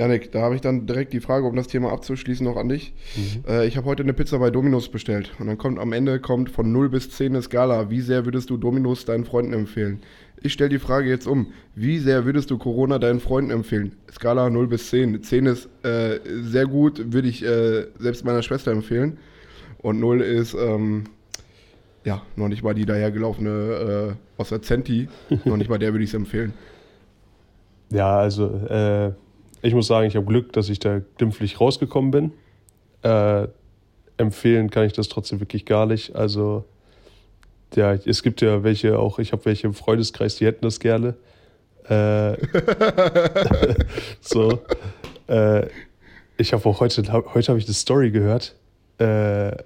[0.00, 2.94] Janik, da habe ich dann direkt die Frage, um das Thema abzuschließen, noch an dich.
[3.16, 3.44] Mhm.
[3.46, 6.48] Äh, ich habe heute eine Pizza bei Dominos bestellt und dann kommt am Ende kommt
[6.50, 7.90] von 0 bis 10 eine Skala.
[7.90, 10.00] Wie sehr würdest du Dominos deinen Freunden empfehlen?
[10.40, 11.48] Ich stelle die Frage jetzt um.
[11.74, 13.92] Wie sehr würdest du Corona deinen Freunden empfehlen?
[14.10, 15.22] Skala 0 bis 10.
[15.22, 19.18] 10 ist äh, sehr gut, würde ich äh, selbst meiner Schwester empfehlen.
[19.82, 21.04] Und 0 ist, ähm,
[22.04, 25.10] ja, noch nicht mal die dahergelaufene äh, aus der Zenti.
[25.44, 26.54] noch nicht mal der würde ich es empfehlen.
[27.90, 29.12] Ja, also äh,
[29.62, 32.32] ich muss sagen, ich habe Glück, dass ich da glimpflich rausgekommen bin.
[33.02, 33.48] Äh,
[34.16, 36.14] empfehlen kann ich das trotzdem wirklich gar nicht.
[36.14, 36.64] Also,
[37.74, 41.14] ja, es gibt ja welche auch, ich habe welche im Freundeskreis, die hätten das gerne.
[41.88, 42.36] Äh,
[44.20, 44.60] so.
[45.26, 45.66] Äh,
[46.36, 48.54] ich habe auch heute, heute habe ich eine Story gehört.
[48.98, 49.56] Äh,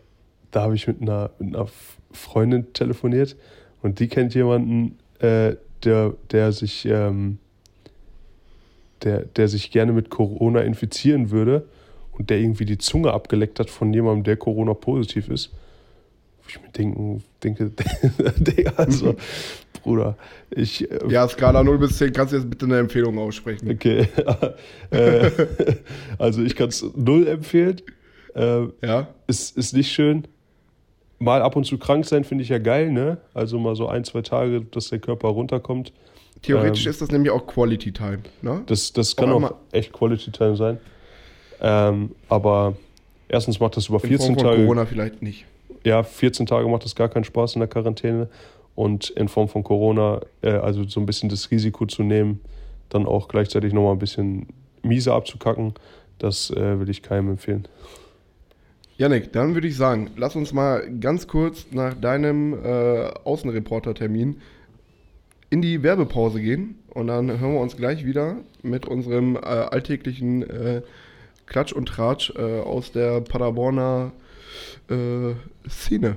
[0.51, 1.69] da habe ich mit einer, mit einer
[2.13, 3.37] Freundin telefoniert
[3.83, 7.39] und die kennt jemanden, äh, der, der sich ähm,
[9.05, 11.67] der, der sich gerne mit Corona infizieren würde
[12.13, 15.53] und der irgendwie die Zunge abgeleckt hat von jemandem, der Corona positiv ist.
[16.43, 17.71] Wo ich mir denken, denke,
[18.77, 19.15] also,
[19.83, 20.17] Bruder,
[20.51, 20.91] ich.
[20.91, 23.71] Äh, Ja, Skala 0 bis 10, kannst du jetzt bitte eine Empfehlung aussprechen?
[23.71, 24.09] Okay.
[24.91, 25.31] äh,
[26.19, 27.81] also ich kann es null empfehlen.
[28.35, 29.09] Äh, Ja?
[29.27, 30.27] ist, ist nicht schön.
[31.19, 33.19] Mal ab und zu krank sein finde ich ja geil, ne?
[33.33, 35.93] Also mal so ein, zwei Tage, dass der Körper runterkommt.
[36.45, 36.91] Theoretisch Ähm.
[36.91, 38.63] ist das nämlich auch Quality Time, ne?
[38.67, 40.79] Das, das kann Auch echt Quality Time sein.
[41.61, 42.77] Ähm, aber
[43.29, 44.63] erstens macht das über In 14 Form von Tage.
[44.63, 45.47] Corona vielleicht nicht.
[45.85, 48.29] Ja, 14 Tage macht das gar keinen Spaß in der Quarantäne.
[48.75, 52.41] Und in Form von Corona, äh, also so ein bisschen das Risiko zu nehmen,
[52.89, 54.49] dann auch gleichzeitig nochmal ein bisschen
[54.83, 55.75] miese abzukacken,
[56.19, 57.69] das äh, will ich keinem empfehlen.
[58.97, 64.41] Janik, dann würde ich sagen, lass uns mal ganz kurz nach deinem äh, Außenreporter-Termin
[65.51, 70.43] in die Werbepause gehen und dann hören wir uns gleich wieder mit unserem äh, alltäglichen
[70.43, 70.83] äh,
[71.47, 74.13] Klatsch und Tratsch äh, aus der Paderborner
[74.89, 75.35] äh,
[75.69, 76.17] Szene.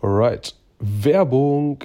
[0.00, 0.54] Alright.
[0.78, 1.84] Werbung.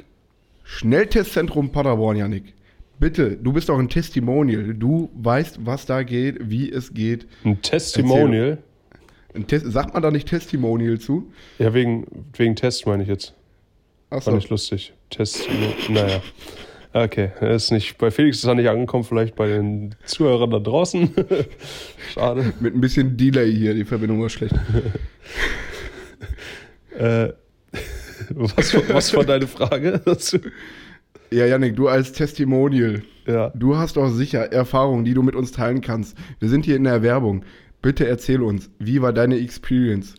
[0.64, 2.54] Schnelltestzentrum Paderborn, Janik.
[3.00, 4.74] Bitte, du bist doch ein Testimonial.
[4.74, 7.28] Du weißt, was da geht, wie es geht.
[7.44, 8.58] Ein Testimonial.
[9.34, 11.32] Ein Test, sagt man da nicht Testimonial zu?
[11.60, 13.34] Ja, wegen, wegen Test meine ich jetzt.
[14.10, 14.32] Achso.
[14.32, 14.94] Fand ich lustig.
[15.10, 15.48] Test,
[15.90, 16.22] naja.
[17.04, 21.14] Okay, ist nicht, bei Felix ist er nicht angekommen, vielleicht bei den Zuhörern da draußen.
[22.14, 22.54] Schade.
[22.60, 24.56] Mit ein bisschen Delay hier, die Verbindung war schlecht.
[26.98, 27.34] Äh,
[28.32, 30.40] was, was war deine Frage dazu?
[31.30, 33.52] Ja, Janik, du als Testimonial, Ja.
[33.54, 36.18] du hast doch sicher Erfahrungen, die du mit uns teilen kannst.
[36.40, 37.46] Wir sind hier in der Werbung.
[37.84, 40.16] Bitte erzähl uns, wie war deine Experience?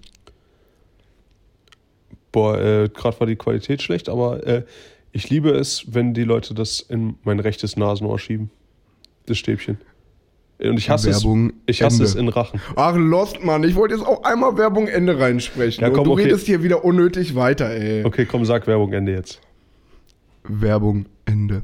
[2.31, 4.63] Boah, äh, gerade war die Qualität schlecht, aber äh,
[5.13, 8.51] ich liebe es, wenn die Leute das in mein rechtes Nasenohr schieben.
[9.27, 9.79] Das Stäbchen.
[10.61, 11.77] Und ich hasse Werbung, es.
[11.77, 12.05] Ich hasse Ende.
[12.07, 12.61] es in Rachen.
[12.75, 15.83] Ach, Lost, Mann, ich wollte jetzt auch einmal Werbung Ende reinsprechen.
[15.83, 16.25] Ja, komm, du okay.
[16.25, 18.05] redest hier wieder unnötig weiter, ey.
[18.05, 19.41] Okay, komm, sag Werbung Ende jetzt.
[20.45, 21.63] Werbung Ende.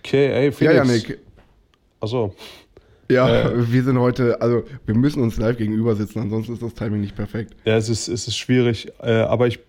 [0.00, 0.76] Okay, ey, Ja, Felix.
[0.76, 1.18] Janik,
[2.00, 2.34] Achso.
[3.10, 3.72] ja, Äh.
[3.72, 7.14] wir sind heute, also wir müssen uns live gegenüber sitzen, ansonsten ist das Timing nicht
[7.14, 7.54] perfekt.
[7.64, 8.88] Ja, es ist, es ist schwierig.
[9.00, 9.60] Äh, aber ich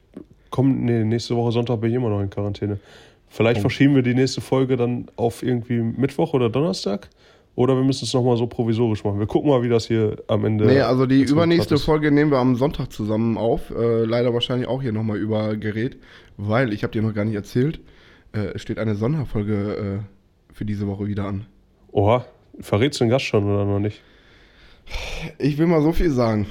[0.49, 2.79] komme, nee, nächste Woche Sonntag bin ich immer noch in Quarantäne.
[3.27, 3.61] Vielleicht Oh.
[3.61, 7.09] verschieben wir die nächste Folge dann auf irgendwie Mittwoch oder Donnerstag.
[7.57, 9.17] Oder wir müssen es nochmal so provisorisch machen.
[9.17, 10.65] Wir gucken mal, wie das hier am Ende.
[10.65, 11.77] Nee, also die übernächste.
[11.77, 13.69] Folge nehmen wir am Sonntag zusammen auf.
[13.71, 15.95] Äh, leider wahrscheinlich auch hier nochmal über Gerät,
[16.35, 17.79] weil ich habe dir noch gar nicht erzählt,
[18.33, 21.45] äh, es steht eine Sonderfolge äh, für diese Woche wieder an.
[21.93, 22.25] Oha,
[22.59, 24.01] verrätst du den Gast schon oder noch nicht?
[25.39, 26.47] Ich will mal so viel sagen.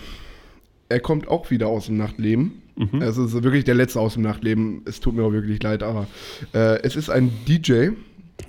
[0.88, 2.62] Er kommt auch wieder aus dem Nachtleben.
[2.76, 3.02] Mhm.
[3.02, 4.82] Es ist wirklich der letzte aus dem Nachtleben.
[4.84, 6.06] Es tut mir auch wirklich leid, aber
[6.52, 7.90] äh, es ist ein DJ.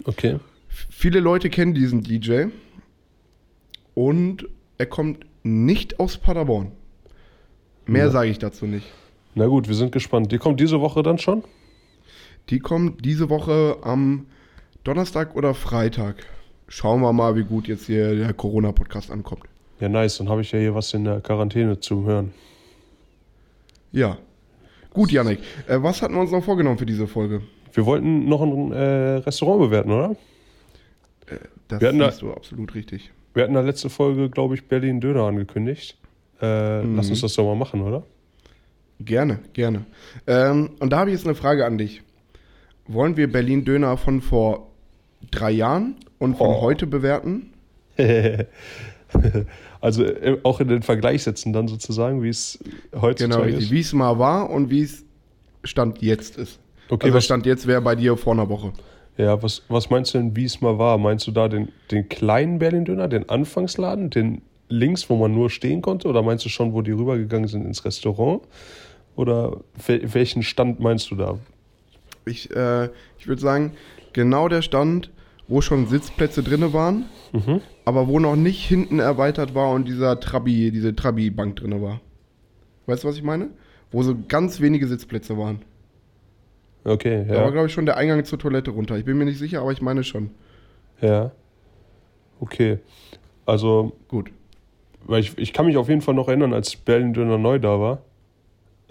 [0.06, 0.40] Okay.
[0.68, 2.46] Viele Leute kennen diesen DJ.
[3.94, 6.72] Und er kommt nicht aus Paderborn.
[7.86, 8.12] Mehr Ja.
[8.12, 8.88] sage ich dazu nicht.
[9.36, 10.32] Na gut, wir sind gespannt.
[10.32, 11.44] Die kommt diese Woche dann schon?
[12.50, 14.26] Die kommt diese Woche am
[14.84, 16.26] Donnerstag oder Freitag.
[16.68, 19.44] Schauen wir mal, wie gut jetzt hier der Corona-Podcast ankommt.
[19.80, 20.18] Ja, nice.
[20.18, 22.34] Dann habe ich ja hier was in der Quarantäne zum Hören.
[23.96, 24.18] Ja.
[24.94, 25.40] Gut, Janik.
[25.68, 27.42] Äh, was hatten wir uns noch vorgenommen für diese Folge?
[27.74, 30.16] Wir wollten noch ein äh, Restaurant bewerten, oder?
[31.68, 33.12] Das Wir da- du absolut richtig.
[33.34, 35.98] Wir hatten in der letzten Folge, glaube ich, Berlin Döner angekündigt.
[36.42, 36.96] Äh, Mhm.
[36.98, 38.04] Lass uns das doch mal machen, oder?
[39.00, 39.86] Gerne, gerne.
[40.28, 42.02] Ähm, und da habe ich jetzt eine Frage an dich.
[42.88, 44.68] Wollen wir Berlin Döner von vor
[45.32, 46.62] drei Jahren und von Oh.
[46.62, 47.52] heute bewerten?
[49.86, 52.58] also äh, auch in den Vergleich setzen dann sozusagen, wie es
[52.92, 53.64] Genau, heutzutage richtig.
[53.66, 53.72] ist.
[53.72, 55.04] Wie es mal war und wie es
[55.64, 56.60] Stand jetzt ist.
[56.90, 58.74] Okay, also was, Stand jetzt wäre bei dir vor einer Woche.
[59.18, 60.98] ja, was, was meinst du denn, wie es mal war?
[60.98, 65.82] Meinst du da den, den kleinen Berlin-Döner, den Anfangsladen, den links, wo man nur stehen
[65.82, 66.08] konnte?
[66.08, 68.42] Oder meinst du schon, wo die rübergegangen sind ins Restaurant?
[69.16, 71.38] Oder wel, welchen Stand meinst du da?
[72.26, 73.72] Ich, äh, ich würde sagen,
[74.14, 75.12] genau der Stand,
[75.48, 77.62] wo schon Sitzplätze drinne waren, Mhm.
[77.86, 82.02] aber wo noch nicht hinten erweitert war und dieser Trabi, diese Trabi-Bank drinne war.
[82.88, 83.50] Weißt du, was ich meine?
[83.92, 85.60] Wo so ganz wenige Sitzplätze waren.
[86.84, 87.50] Okay, Da war, ja.
[87.50, 88.98] glaube ich, schon der Eingang zur Toilette runter.
[88.98, 90.30] Ich bin mir nicht sicher, aber ich meine schon.
[91.02, 91.32] Ja.
[92.40, 92.80] Okay.
[93.46, 94.30] Also, Gut.
[95.06, 97.80] weil ich, ich kann mich auf jeden Fall noch erinnern, als Berlin Döner neu da
[97.80, 98.02] war,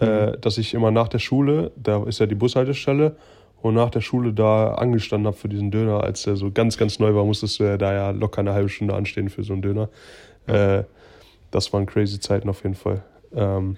[0.01, 0.07] Mhm.
[0.07, 3.15] äh, dass ich immer nach der Schule, da ist ja die Bushaltestelle,
[3.65, 6.03] und nach der Schule da angestanden habe für diesen Döner.
[6.03, 8.69] Als der so ganz, ganz neu war, musstest du ja da ja locker eine halbe
[8.69, 9.89] Stunde anstehen für so einen Döner.
[10.45, 10.83] Äh,
[11.49, 13.03] das waren crazy Zeiten auf jeden Fall.
[13.33, 13.77] Ähm,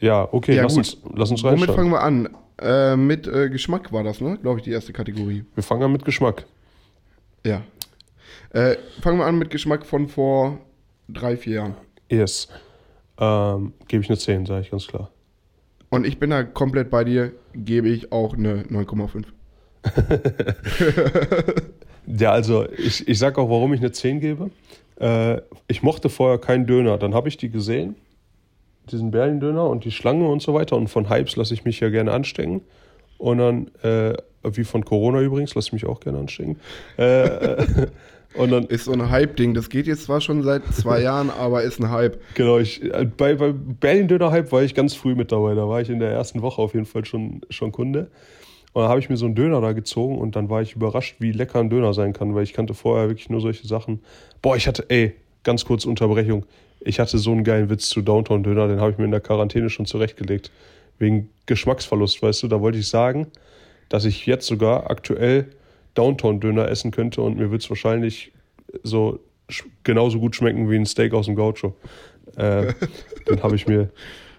[0.00, 0.78] ja, okay, Ja, lass, gut.
[0.78, 1.76] uns, lass uns Womit reinschauen.
[1.76, 2.28] fangen wir an?
[2.60, 4.38] Äh, mit äh, Geschmack war das, ne?
[4.40, 5.44] Glaube ich, die erste Kategorie.
[5.54, 6.46] Wir fangen an mit Geschmack.
[7.44, 7.62] Ja.
[8.50, 10.58] Äh, fangen wir an mit Geschmack von vor
[11.08, 11.74] drei, vier Jahren.
[12.10, 12.48] Yes.
[13.18, 15.10] Ähm, Gebe ich eine 10, sage ich ganz klar.
[15.90, 19.24] Und ich bin da komplett bei dir, gebe ich auch eine 9,5.
[22.16, 24.50] Ja, also ich, ich sag auch, warum ich eine 10 gebe.
[24.98, 26.96] Äh, ich mochte vorher keinen Döner.
[26.96, 27.96] Dann habe ich die gesehen,
[28.90, 30.76] diesen Berlin-Döner und die Schlange und so weiter.
[30.76, 32.62] Und von Hypes lasse ich mich ja gerne anstecken.
[33.18, 36.58] Und dann, äh, wie von Corona übrigens, lasse ich mich auch gerne anstecken.
[36.96, 37.66] Äh,
[38.34, 39.54] und dann, Ist so ein Hype-Ding.
[39.54, 42.18] Das geht jetzt zwar schon seit zwei Jahren, aber ist ein Hype.
[42.34, 45.54] genau, ich, äh, bei, bei Berlin-Döner-Hype war ich ganz früh mit dabei.
[45.54, 48.10] Da war ich in der ersten Woche auf jeden Fall schon, schon Kunde.
[48.72, 51.16] Und dann habe ich mir so einen Döner da gezogen und dann war ich überrascht,
[51.20, 54.00] wie lecker ein Döner sein kann, weil ich kannte vorher wirklich nur solche Sachen.
[54.42, 56.44] Boah, ich hatte, ey, ganz kurz Unterbrechung.
[56.80, 59.70] Ich hatte so einen geilen Witz zu Downtown-Döner, den habe ich mir in der Quarantäne
[59.70, 60.50] schon zurechtgelegt.
[60.98, 63.26] Wegen Geschmacksverlust, weißt du, da wollte ich sagen,
[63.88, 65.46] dass ich jetzt sogar aktuell
[65.94, 68.32] Downtown-Döner essen könnte und mir wird es wahrscheinlich
[68.82, 69.18] so
[69.82, 71.74] genauso gut schmecken wie ein Steak aus dem Gaucho.
[72.36, 72.72] Äh,
[73.28, 73.90] den habe ich mir,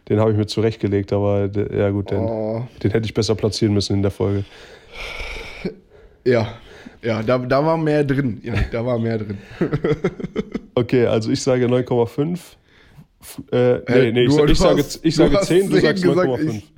[0.08, 3.74] den habe ich mir zurechtgelegt, aber ja gut, den, Oh, den hätte ich besser platzieren
[3.74, 4.44] müssen in der Folge.
[6.26, 6.56] ja.
[7.02, 8.42] Ja, da, da war mehr drin.
[8.44, 9.38] Ja, da war mehr drin.
[10.76, 12.40] Okay, also ich sage 9,5.
[13.22, 16.28] F- Äh, nee, nee, ich, ich sage, ich sage hast 10, du 10 sagst gesagt,
[16.30, 16.50] 9,5.
[16.56, 16.72] ich-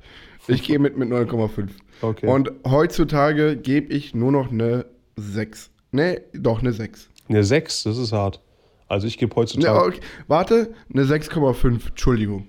[0.47, 1.67] Ich gehe mit mit 9,5.
[2.01, 2.27] Okay.
[2.27, 4.85] Und heutzutage gebe ich nur noch eine
[5.17, 5.69] 6.
[5.91, 7.09] Nee, doch eine 6.
[7.29, 8.41] Eine 6, das ist hart.
[8.87, 9.99] Also ich gebe Ne, heutzutage, okay.
[10.27, 11.87] Warte, eine 6,5.
[11.89, 12.47] Entschuldigung.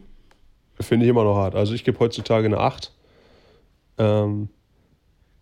[0.81, 1.55] finde ich immer noch hart.
[1.55, 2.93] Also ich gebe heutzutage eine 8.
[3.99, 4.49] Ähm,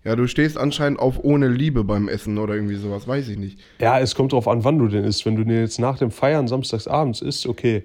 [0.05, 3.61] Ja, du stehst anscheinend auf ohne Liebe beim Essen oder irgendwie sowas, weiß ich nicht.
[3.81, 5.25] ja, es kommt drauf an, wann du den isst.
[5.25, 7.85] Wenn du den jetzt nach dem Feiern samstags abends isst, okay.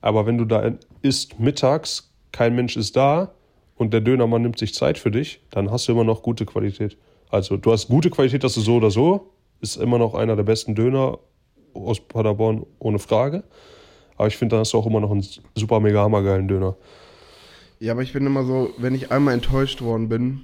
[0.00, 3.34] Aber wenn du da isst mittags, kein Mensch ist da
[3.76, 6.96] und der Dönermann nimmt sich Zeit für dich, dann hast du immer noch gute Qualität.
[7.30, 10.42] Also du hast gute Qualität, dass du so oder so, ist immer noch einer der
[10.44, 11.18] besten Döner
[11.72, 13.44] aus Paderborn, ohne Frage.
[14.16, 16.76] Aber ich finde, dann hast du auch immer noch einen super mega hammergeilen Döner.
[17.80, 20.42] Ja, aber ich bin immer so, wenn ich einmal enttäuscht worden bin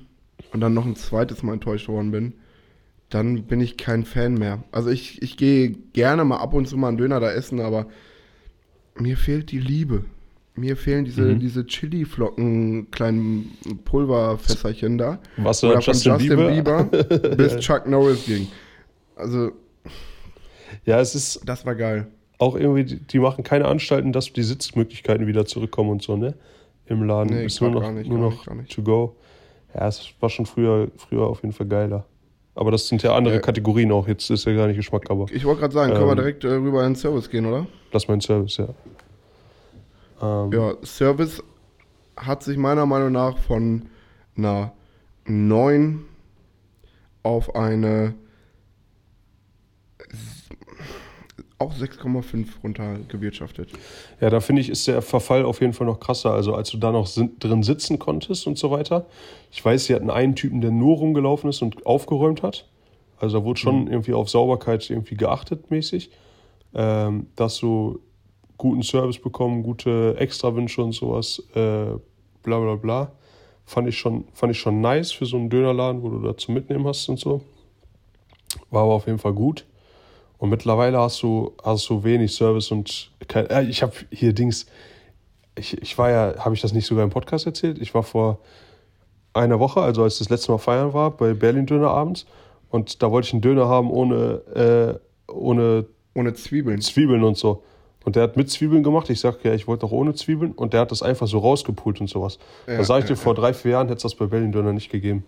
[0.53, 2.35] und dann noch ein zweites Mal enttäuscht worden bin,
[3.09, 4.63] dann bin ich kein Fan mehr.
[4.73, 7.87] Also ich, ich gehe gerne mal ab und zu mal einen Döner da essen, aber
[8.99, 10.05] mir fehlt die Liebe.
[10.57, 11.39] Mir fehlen diese, Mhm.
[11.41, 13.53] diese Chili-Flocken, kleinen
[13.85, 15.19] Pulverfässerchen da.
[15.37, 16.85] Was Oder von Justin, Justin Bieber?
[16.85, 18.49] Bieber, bis Chuck Norris ging.
[19.17, 19.53] Also,
[20.85, 22.07] Ja, es ist das war geil.
[22.39, 26.35] auch irgendwie, die machen keine Anstalten, dass die Sitzmöglichkeiten wieder zurückkommen und so, ne?
[26.87, 27.37] Im Laden.
[27.37, 28.73] Nee, ist nur gar noch, nicht, nur noch nicht, gar nicht.
[28.75, 29.17] to go.
[29.75, 32.05] Ja, es war schon früher, früher auf jeden Fall geiler.
[32.57, 33.41] Aber das sind ja andere Ja.
[33.41, 34.09] Kategorien auch.
[34.09, 36.17] Jetzt ist ja gar nicht Geschmack, aber Ich wollte gerade sagen, können wir Ähm.
[36.19, 37.67] direkt äh, rüber in den Service gehen, oder?
[37.93, 38.69] lass mal in Service, ja.
[40.21, 41.43] Ähm, Ja, Service
[42.17, 43.87] hat sich meiner Meinung nach von
[44.37, 44.73] einer
[45.27, 46.05] 9
[47.23, 48.15] auf eine
[51.61, 53.69] auch 6,5 runter gewirtschaftet.
[54.19, 56.33] Ja, da finde ich, ist der Verfall auf jeden Fall noch krasser.
[56.33, 57.07] Also, als du da noch
[57.39, 59.07] drin sitzen konntest und so weiter.
[59.51, 62.67] Ich weiß, sie hatten einen Typen, der nur rumgelaufen ist und aufgeräumt hat.
[63.19, 66.11] Also, da wurde schon irgendwie auf Sauberkeit irgendwie geachtet, mäßig.
[66.73, 68.01] Ähm, dass du
[68.61, 71.87] guten Service bekommen, gute Extrawünsche und sowas, äh,
[72.43, 73.13] bla bla bla.
[73.65, 76.55] Fand ich, schon, fand ich schon nice für so einen Dönerladen, wo du da zum
[76.55, 77.41] Mitnehmen hast und so.
[78.71, 79.65] War aber auf jeden Fall gut.
[80.39, 84.67] Und mittlerweile hast du, hast du wenig Service und kein, äh, ich habe hier Dings,
[85.57, 87.79] ich, ich war ja, habe ich das nicht sogar im Podcast erzählt?
[87.81, 88.41] Ich war vor
[89.33, 92.27] einer Woche, also als das letzte Mal feiern war, bei Berlin Döner abends
[92.69, 96.81] und da wollte ich einen Döner haben ohne, äh, ohne Ohne Zwiebeln.
[96.81, 97.63] Zwiebeln und so.
[98.05, 99.11] Und der hat mit Zwiebeln gemacht.
[99.11, 100.53] Ich sag, ja, ich wollte doch ohne Zwiebeln.
[100.53, 102.39] Und der hat das einfach so rausgepult und sowas.
[102.67, 104.53] Ja, da sag ich ja, dir, vor drei, vier Jahren hätte es das bei Berlin
[104.53, 105.25] Döner nicht gegeben.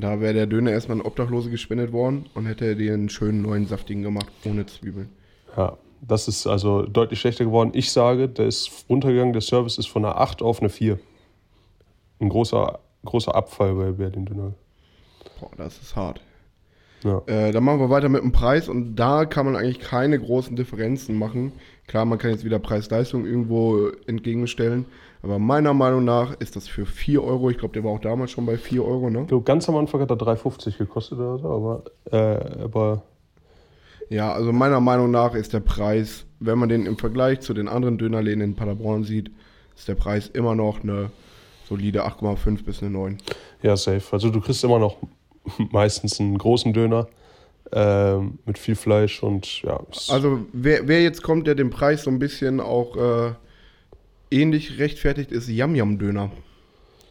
[0.00, 3.42] Da wäre der Döner erstmal an Obdachlose gespendet worden und hätte er dir einen schönen
[3.42, 5.08] neuen saftigen gemacht, ohne Zwiebeln.
[5.56, 7.70] Ja, das ist also deutlich schlechter geworden.
[7.74, 11.00] Ich sage, der ist runtergegangen, der Service ist von einer 8 auf eine 4.
[12.20, 14.54] Ein großer, großer Abfall bei Berlin Döner.
[15.40, 16.20] Boah, das ist hart.
[17.04, 17.22] Ja.
[17.26, 20.56] Äh, dann machen wir weiter mit dem Preis und da kann man eigentlich keine großen
[20.56, 21.52] Differenzen machen.
[21.86, 24.84] Klar, man kann jetzt wieder Preis-Leistung irgendwo entgegenstellen,
[25.22, 28.32] aber meiner Meinung nach ist das für 4 Euro, ich glaube, der war auch damals
[28.32, 29.22] schon bei 4 Euro, ne?
[29.22, 33.02] Ich glaube, ganz am Anfang hat er 3,50 gekostet oder so, aber, äh, aber
[34.10, 37.68] Ja, also meiner Meinung nach ist der Preis, wenn man den im Vergleich zu den
[37.68, 39.30] anderen Dönerläden in Paderborn sieht,
[39.76, 41.10] ist der Preis immer noch eine
[41.68, 43.18] solide 8,5 bis eine 9.
[43.62, 44.02] ja, safe.
[44.12, 44.96] Also du kriegst immer noch
[45.70, 47.08] meistens einen großen Döner
[47.72, 49.80] ähm, mit viel Fleisch und ja.
[50.08, 53.32] Also wer, wer jetzt kommt, der den Preis so ein bisschen auch äh,
[54.30, 56.30] ähnlich rechtfertigt, ist Yam Yam Döner.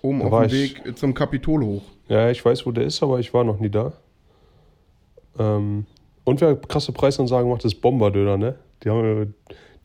[0.02, 1.84] Oben Da auf dem ich- Weg zum Kapitol hoch.
[2.10, 3.92] Ja, ich weiß, wo der ist, aber ich war noch nie da.
[5.38, 5.86] Ähm,
[6.24, 8.56] und wer krasse Preisansagen macht, ist Bomberdöner, ne?
[8.84, 9.34] Die, haben,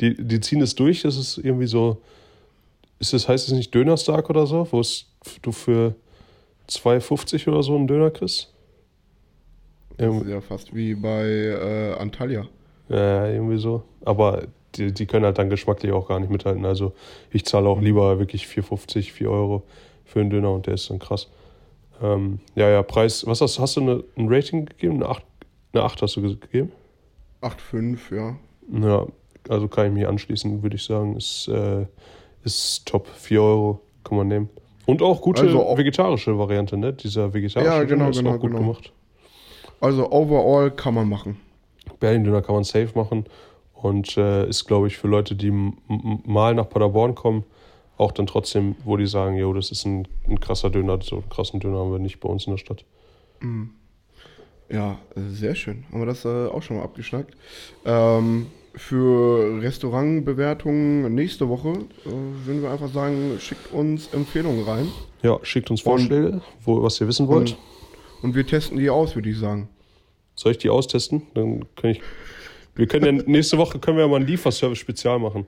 [0.00, 2.00] die, die ziehen es durch, das ist irgendwie so
[2.98, 4.80] ist das, heißt es nicht Dönerstag oder so, wo
[5.42, 5.96] du für
[6.78, 8.52] 2,50 oder so einen Döner kriegst?
[9.96, 12.46] Das ist ja fast wie bei äh, Antalya.
[12.88, 13.82] Ja, irgendwie so.
[14.04, 14.44] Aber
[14.74, 16.64] die, die können halt dann geschmacklich auch gar nicht mithalten.
[16.64, 16.92] Also
[17.30, 19.62] ich zahle auch lieber wirklich 4,50, 4 Euro
[20.04, 21.28] für einen Döner und der ist dann krass.
[22.02, 23.26] Ähm, ja, ja, Preis.
[23.26, 24.96] Was hast, hast du eine, ein Rating gegeben?
[24.96, 25.22] Eine 8,
[25.72, 26.72] eine 8 hast du gegeben?
[27.42, 28.36] 8,5, ja.
[28.72, 29.06] Ja,
[29.48, 31.16] also kann ich mich anschließen, würde ich sagen.
[31.16, 31.86] Ist, äh,
[32.44, 33.06] ist top.
[33.08, 34.48] 4 Euro kann man nehmen.
[34.86, 36.92] Und auch gute Also auch- vegetarische Variante, ne?
[36.92, 38.62] Dieser vegetarische Ja, genau, ist genau, auch gut genau.
[38.62, 38.92] gemacht.
[39.80, 41.38] Also overall kann man machen.
[42.00, 43.24] Berlin-Döner kann man safe machen
[43.74, 47.44] und äh, ist, glaube ich, für Leute, die mal nach Paderborn kommen,
[47.96, 51.28] auch dann trotzdem, wo die sagen, jo, das ist ein, ein krasser Döner, so einen
[51.28, 52.84] krassen Döner haben wir nicht bei uns in der Stadt.
[54.68, 55.84] Ja, äh, sehr schön.
[55.90, 57.34] Haben wir das äh, auch schon mal abgeschnackt.
[57.84, 64.88] Ähm, für Restaurantbewertungen nächste Woche äh, würden wir einfach sagen, schickt uns Empfehlungen rein.
[65.22, 67.52] Ja, schickt uns Vorschläge, wo, was ihr wissen wollt.
[67.52, 69.68] Und, und wir testen die aus, würde ich sagen.
[70.34, 71.22] Soll ich die austesten?
[71.34, 72.00] Dann kann ich.
[72.74, 75.46] Wir können ja nächste Woche können wir ja mal ein Lieferservice-Spezial machen.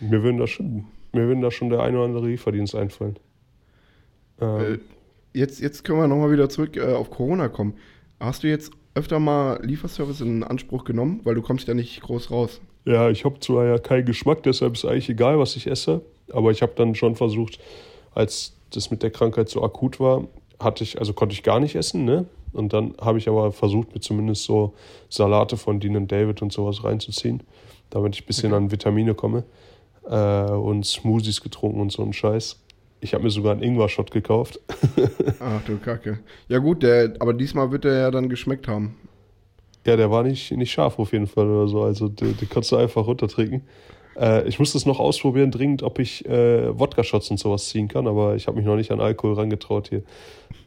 [0.00, 3.18] Mir würden da schon, mir würden da schon der ein oder andere Lieferdienst einfallen.
[4.40, 4.78] Ähm, Äh,
[5.32, 7.74] jetzt, jetzt können wir nochmal wieder zurück äh, auf Corona kommen.
[8.20, 11.20] Hast du jetzt öfter mal Lieferservice in Anspruch genommen?
[11.24, 12.60] Weil du kommst ja nicht groß raus.
[12.84, 16.02] Ja, ich habe zwar ja keinen Geschmack, deshalb ist eigentlich egal, was ich esse.
[16.32, 17.58] Aber ich habe dann schon versucht,
[18.14, 20.24] als das mit der Krankheit so akut war,
[20.58, 22.26] hatte ich, also konnte ich gar nicht essen, ne?
[22.52, 24.74] Und dann habe ich aber versucht, mir zumindest so
[25.08, 27.42] Salate von Dean und David und sowas reinzuziehen,
[27.90, 29.44] damit ich ein bisschen an Vitamine komme.
[30.08, 32.63] Äh, und Smoothies getrunken und so einen Scheiß.
[33.04, 34.58] Ich habe mir sogar einen Ingwer-Shot gekauft.
[35.38, 36.20] Ach du Kacke.
[36.48, 38.96] Ja gut, der, aber diesmal wird der ja dann geschmeckt haben.
[39.86, 41.82] Ja, der war nicht, nicht scharf auf jeden Fall oder so.
[41.82, 43.60] Also den, den kannst du einfach runtertrinken.
[44.16, 48.06] Äh, ich muss das noch ausprobieren, dringend, ob ich äh, Wodka-Shots und sowas ziehen kann,
[48.06, 50.02] aber ich habe mich noch nicht an Alkohol rangetraut hier.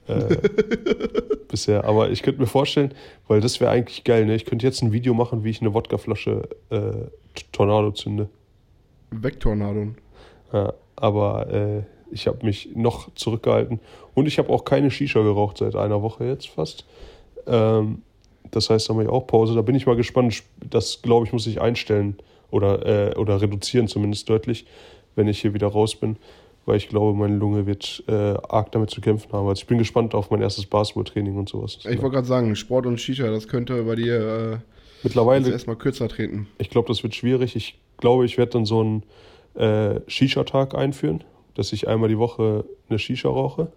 [0.08, 0.38] Äh,
[1.48, 1.86] bisher.
[1.86, 2.94] Aber ich könnte mir vorstellen,
[3.28, 4.36] weil das wäre eigentlich geil, ne?
[4.36, 8.30] Ich könnte jetzt ein Video machen, wie ich eine Wodkaflasche äh, Tornado zünde.
[9.10, 9.96] Vektornadon.
[10.54, 13.80] Ja, aber äh, ich habe mich noch zurückgehalten.
[14.14, 16.86] Und ich habe auch keine Shisha geraucht seit einer Woche jetzt fast.
[17.46, 18.02] Ähm,
[18.52, 19.56] das heißt, da mache ich auch Pause.
[19.56, 20.44] Da bin ich mal gespannt.
[20.70, 22.18] Das, glaube ich, muss ich einstellen
[22.52, 24.66] oder, äh, oder reduzieren zumindest deutlich,
[25.16, 26.18] wenn ich hier wieder raus bin.
[26.66, 29.48] Weil ich glaube, meine Lunge wird äh, arg damit zu kämpfen haben.
[29.48, 31.80] Also ich bin gespannt auf mein erstes Basketballtraining und sowas.
[31.80, 34.58] Ich wollte gerade sagen, Sport und Shisha, das könnte bei dir äh,
[35.04, 36.48] Mittlerweile erstmal kürzer treten.
[36.58, 37.56] Ich glaube, das wird schwierig.
[37.56, 39.04] Ich glaube, ich werde dann so einen
[39.56, 41.24] äh, Shisha-Tag einführen,
[41.58, 43.72] dass ich einmal die Woche eine Shisha rauche.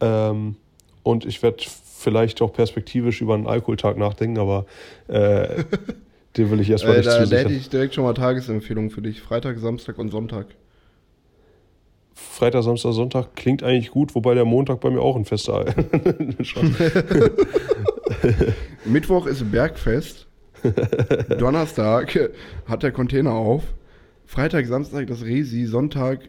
[0.00, 0.56] Ähm,
[1.02, 4.66] und ich werde vielleicht auch perspektivisch über einen Alkoholtag nachdenken, aber
[5.08, 5.64] äh,
[6.36, 7.44] den will ich erstmal Äh, nicht da, da zusichern.
[7.46, 9.20] hätte ich direkt schon mal Tagesempfehlungen für dich.
[9.20, 10.46] Freitag, Samstag und Sonntag.
[12.14, 15.64] Freitag, Samstag, Sonntag klingt eigentlich gut, wobei der Montag bei mir auch ein fester
[16.42, 16.74] Schon.
[18.84, 20.26] Mittwoch ist Bergfest.
[21.38, 22.30] Donnerstag
[22.66, 23.62] hat der Container auf.
[24.26, 25.64] Freitag, Samstag das Resi.
[25.66, 26.28] Sonntag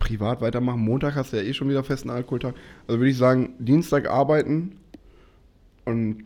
[0.00, 0.80] privat weitermachen.
[0.80, 2.54] Montag hast du ja eh schon wieder festen Alkoholtag.
[2.88, 4.76] Also würde ich sagen, Dienstag arbeiten
[5.84, 6.24] und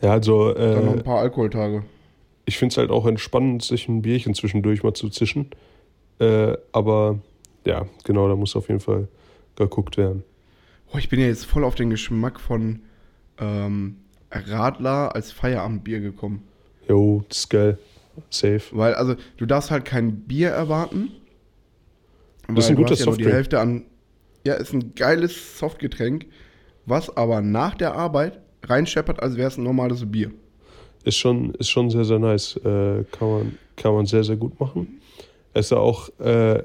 [0.00, 1.84] Ja, also dann noch äh, ein paar Alkoholtage.
[2.46, 5.50] ich finde es halt auch entspannend, sich ein Bierchen zwischendurch mal zu zischen.
[6.18, 7.18] Äh, aber
[7.66, 9.08] ja, genau, da muss auf jeden Fall
[9.56, 10.22] geguckt werden.
[10.92, 12.80] Oh, ich bin ja jetzt voll auf den Geschmack von
[13.38, 13.96] ähm,
[14.30, 16.42] Radler als Feierabendbier gekommen.
[16.88, 17.78] Jo, das ist geil.
[18.30, 18.62] Safe.
[18.70, 21.10] Weil, also, du darfst halt kein Bier erwarten.
[22.48, 23.26] Das ist ein hast ja nur die.
[23.26, 23.84] Hälfte an.
[24.46, 26.26] Ja, ist ein geiles Softgetränk,
[26.84, 30.30] was aber nach der Arbeit reinscheppert, als wäre es ein normales Bier.
[31.04, 32.56] Ist schon, ist schon sehr, sehr nice.
[32.56, 35.00] Äh, kann, man, kann man sehr, sehr gut machen.
[35.52, 36.62] Es ist ja auch äh,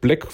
[0.00, 0.26] Black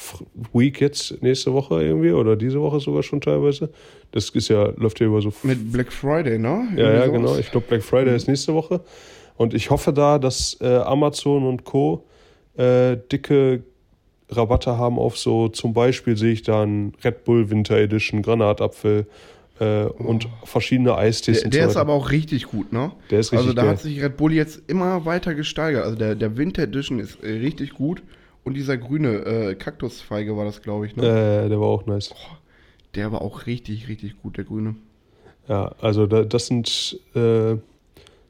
[0.53, 3.71] Week jetzt nächste Woche irgendwie oder diese Woche sogar schon teilweise.
[4.13, 5.33] Das ist ja, läuft ja über so.
[5.43, 6.69] Mit Black Friday, ne?
[6.77, 7.29] ja, ja, Irgendwie genau.
[7.29, 7.41] sowas.
[7.41, 8.81] Ich glaube, Black Friday ist nächste Woche.
[9.37, 12.07] Und ich hoffe da, dass äh, Amazon und Co.
[12.57, 13.65] Äh, dicke
[14.37, 19.07] Rabatte haben auf so, zum Beispiel sehe ich da einen Red Bull Winter Edition, Granatapfel
[19.61, 22.93] äh, und verschiedene Eistees Der, der ist aber auch richtig gut, ne?
[23.11, 23.71] Der ist Also richtig da geil.
[23.73, 25.85] hat sich Red Bull jetzt immer weiter gesteigert.
[25.85, 28.03] Also der, der Winter Edition ist äh, richtig gut.
[28.43, 31.03] Und dieser grüne äh, Kaktusfeige war das, glaube ich, ne?
[31.45, 32.15] Äh, der war auch nice.
[32.95, 34.75] Der war auch richtig, richtig gut, der grüne.
[35.49, 37.57] Ja, also da, das sind äh,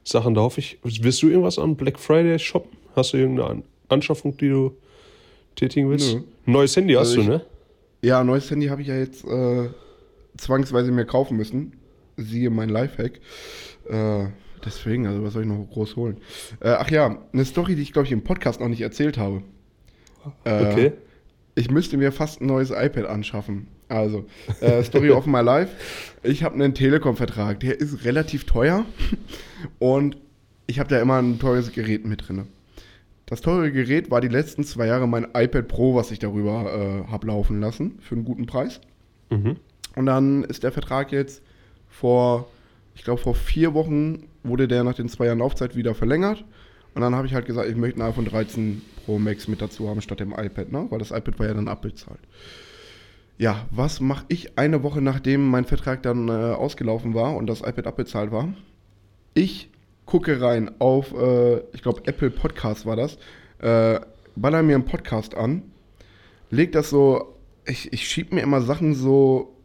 [0.03, 0.77] Sachen, da hoffe ich.
[0.83, 2.77] Willst du irgendwas am Black Friday shoppen?
[2.95, 4.71] Hast du irgendeine An Anschaffung, die du
[5.55, 6.13] tätigen willst?
[6.15, 6.21] Nö.
[6.45, 7.41] Neues Handy hast Also du, ich- ne?
[8.01, 9.69] Ja, neues Handy habe ich ja jetzt äh,
[10.37, 11.73] zwangsweise mir kaufen müssen.
[12.17, 13.19] Siehe mein Lifehack.
[13.89, 14.27] Äh,
[14.63, 16.17] deswegen, also was soll ich noch groß holen?
[16.59, 19.41] Äh, ach ja, eine Story, die ich glaube ich im Podcast noch nicht erzählt habe.
[20.43, 20.91] Äh, Okay.
[21.55, 23.67] ich müsste mir fast ein neues iPad anschaffen.
[23.89, 24.25] Also,
[24.61, 25.71] äh, Story of my life.
[26.23, 28.85] Ich habe einen Telekom-Vertrag, der ist relativ teuer
[29.79, 30.17] und
[30.67, 32.47] ich habe da immer ein teures Gerät mit drin.
[33.25, 37.11] Das teure Gerät war die letzten zwei Jahre mein iPad Pro, was ich darüber äh,
[37.11, 38.81] habe laufen lassen, für einen guten Preis.
[39.29, 39.57] Mhm.
[39.95, 41.41] Und dann ist der Vertrag jetzt
[41.87, 42.47] vor,
[42.93, 46.43] ich glaube, vor vier Wochen wurde der nach den zwei Jahren Laufzeit wieder verlängert.
[46.93, 49.89] Und dann habe ich halt gesagt, ich möchte ein iPhone 13 Pro Max mit dazu
[49.89, 50.85] haben statt dem iPad, ne?
[50.89, 52.19] Weil das iPad war ja dann abbezahlt.
[53.37, 57.61] Ja, was mache ich eine Woche nachdem mein Vertrag dann äh, ausgelaufen war und das
[57.61, 58.53] iPad abbezahlt war?
[59.33, 59.69] Ich
[60.05, 63.17] gucke rein auf, äh, ich glaube, Apple Podcast war das,
[63.59, 63.99] äh,
[64.35, 65.63] baller mir einen Podcast an,
[66.49, 67.35] leg das so,
[67.65, 69.55] ich, ich schieb mir immer Sachen so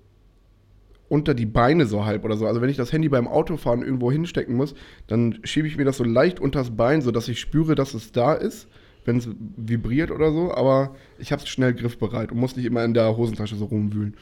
[1.10, 2.46] unter die Beine so halb oder so.
[2.46, 4.74] Also wenn ich das Handy beim Autofahren irgendwo hinstecken muss,
[5.08, 8.32] dann schiebe ich mir das so leicht unters Bein, sodass ich spüre, dass es da
[8.32, 8.68] ist,
[9.04, 10.54] wenn es vibriert oder so.
[10.54, 14.14] Aber ich habe es schnell griffbereit und muss nicht immer in der Hosentasche so rumwühlen.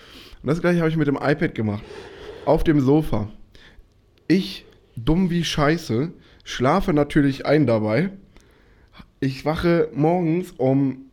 [0.42, 1.82] Und das gleiche habe ich mit dem iPad gemacht.
[2.46, 3.28] Auf dem Sofa.
[4.26, 4.64] Ich,
[5.04, 6.12] dumm wie Scheiße,
[6.44, 8.10] schlafe natürlich ein dabei.
[9.20, 11.06] Ich wache morgens um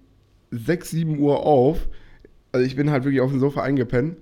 [0.52, 1.88] 6, 7 Uhr auf.
[2.52, 4.18] Also ich bin halt wirklich auf dem Sofa eingepennt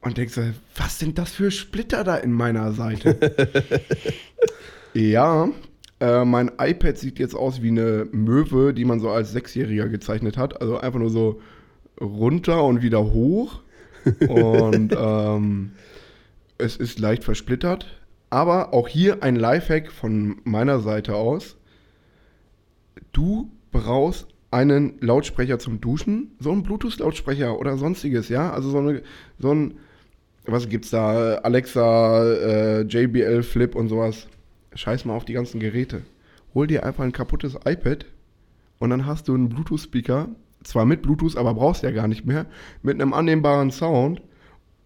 [0.00, 0.42] und denke so,
[0.76, 3.18] was sind das für Splitter da in meiner Seite?
[4.94, 5.48] ja,
[6.00, 10.36] äh, mein iPad sieht jetzt aus wie eine Möwe, die man so als Sechsjähriger gezeichnet
[10.36, 10.60] hat.
[10.60, 11.40] Also einfach nur so
[12.00, 13.60] runter und wieder hoch.
[14.28, 15.72] Und ähm,
[16.56, 17.97] es ist leicht versplittert.
[18.30, 21.56] Aber auch hier ein Lifehack von meiner Seite aus.
[23.12, 28.52] Du brauchst einen Lautsprecher zum Duschen, so einen Bluetooth-Lautsprecher oder sonstiges, ja?
[28.52, 29.02] Also so, eine,
[29.38, 29.78] so ein,
[30.44, 31.36] was gibt's da?
[31.36, 34.26] Alexa, äh, JBL Flip und sowas.
[34.74, 36.02] Scheiß mal auf die ganzen Geräte.
[36.54, 38.06] Hol dir einfach ein kaputtes iPad
[38.78, 40.28] und dann hast du einen Bluetooth-Speaker,
[40.62, 42.46] zwar mit Bluetooth, aber brauchst ja gar nicht mehr,
[42.82, 44.22] mit einem annehmbaren Sound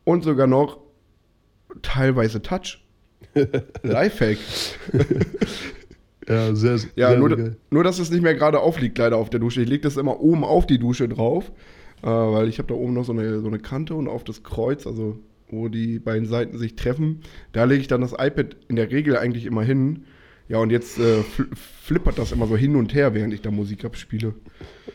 [0.04, 0.78] und sogar noch
[1.82, 2.81] teilweise Touch.
[3.82, 4.38] Lifehack.
[6.28, 7.56] Ja, sehr, Ja, sehr nur, geil.
[7.70, 9.60] nur dass es nicht mehr gerade aufliegt, leider auf der Dusche.
[9.62, 11.50] Ich lege das immer oben auf die Dusche drauf,
[12.02, 14.44] äh, weil ich habe da oben noch so eine, so eine Kante und auf das
[14.44, 15.18] Kreuz, also
[15.48, 17.22] wo die beiden Seiten sich treffen,
[17.52, 20.04] da lege ich dann das iPad in der Regel eigentlich immer hin.
[20.48, 23.50] Ja, und jetzt äh, fl flippert das immer so hin und her, während ich da
[23.50, 24.34] Musik abspiele.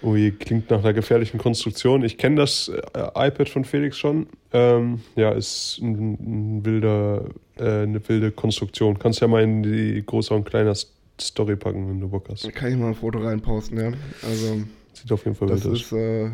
[0.01, 2.03] Ui, klingt nach einer gefährlichen Konstruktion.
[2.03, 4.27] Ich kenne das äh, iPad von Felix schon.
[4.53, 7.25] Ähm, ja, ist ein, ein wilder,
[7.59, 8.97] äh, eine wilde Konstruktion.
[8.99, 10.73] Kannst ja mal in die große und kleine
[11.19, 12.51] Story packen, wenn du Bock hast.
[12.53, 13.91] Kann ich mal ein Foto reinposten, ja.
[14.23, 14.61] Also,
[14.93, 15.91] Sieht auf jeden Fall wild aus.
[15.91, 16.29] äh,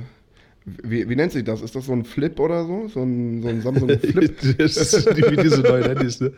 [0.66, 1.62] wie, wie nennt sich das?
[1.62, 2.88] Ist das so ein Flip oder so?
[2.88, 4.42] So ein, so ein Samsung Flip?
[4.42, 6.32] wie diese neuen Handys, ne?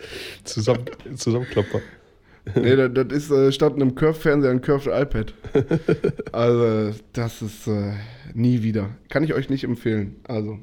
[0.43, 1.81] Zusammen, Zusammenklapper.
[2.55, 5.33] Nee, das, das ist äh, statt einem Curve-Fernseher ein Curved iPad.
[6.31, 7.93] Also, das ist äh,
[8.33, 8.89] nie wieder.
[9.09, 10.15] Kann ich euch nicht empfehlen.
[10.27, 10.59] Also,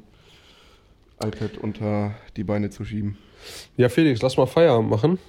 [1.27, 3.17] iPad unter die Beine zu schieben.
[3.77, 5.19] Ja, Felix, lass mal Feierabend machen.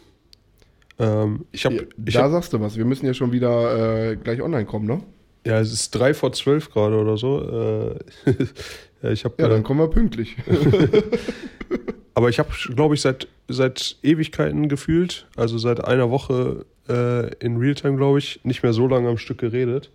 [0.98, 2.76] Ähm, ich habe Ja, ich da hab, sagst du was.
[2.76, 5.00] Wir müssen ja schon wieder äh, gleich online kommen, ne?
[5.46, 7.98] ja, es ist drei vor zwölf gerade oder so.
[8.26, 8.30] Äh,
[9.02, 10.36] ja, ich habe Ja, dann kommen wir pünktlich.
[12.14, 17.56] Aber ich habe, glaube ich, seit, seit Ewigkeiten gefühlt, also seit einer Woche äh, in
[17.56, 19.90] Realtime, glaube ich, nicht mehr so lange am Stück geredet.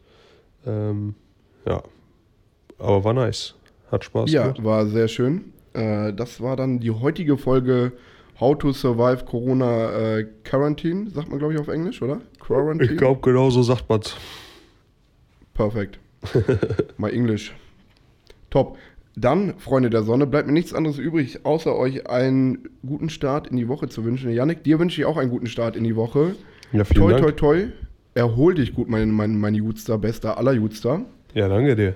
[0.68, 1.16] Ähm,
[1.66, 1.82] ja,
[2.78, 3.56] aber war nice.
[3.92, 4.64] Hat Spaß ja, gemacht.
[4.64, 5.54] war sehr schön.
[5.74, 7.94] Äh, das war dann die heutige Folge
[8.40, 11.10] How to Survive Corona äh, Quarantine.
[11.10, 12.22] Sagt man, glaube ich, auf Englisch, oder?
[12.40, 12.92] Quarantine?
[12.92, 14.16] Ich glaube, genau so sagt man's.
[15.54, 16.00] Perfekt.
[16.98, 17.54] My English.
[18.50, 18.78] Top.
[19.16, 23.58] Dann, Freunde der Sonne, bleibt mir nichts anderes übrig, außer euch einen guten Start in
[23.58, 24.32] die Woche zu wünschen.
[24.32, 26.36] Yannick, dir wünsche ich auch einen guten Start in die Woche.
[26.72, 27.24] Ja, vielen Toi, Dank.
[27.24, 27.68] toi, toi.
[28.14, 31.02] Erhol dich gut, mein, mein, mein Jutster, bester aller Jutster.
[31.34, 31.96] Ja, danke dir.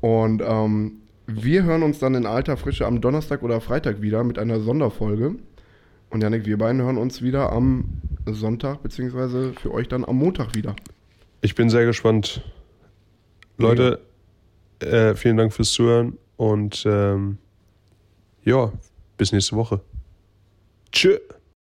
[0.00, 4.38] Und ähm, wir hören uns dann in alter Frische am Donnerstag oder Freitag wieder mit
[4.38, 5.36] einer Sonderfolge.
[6.10, 10.54] Und Janik, wir beiden hören uns wieder am Sonntag, beziehungsweise für euch dann am Montag
[10.54, 10.76] wieder.
[11.40, 12.42] Ich bin sehr gespannt.
[13.56, 14.00] Leute,
[14.80, 17.38] äh, vielen Dank fürs Zuhören und ähm,
[18.44, 18.72] ja,
[19.16, 19.80] bis nächste Woche.
[20.92, 21.18] Tschö.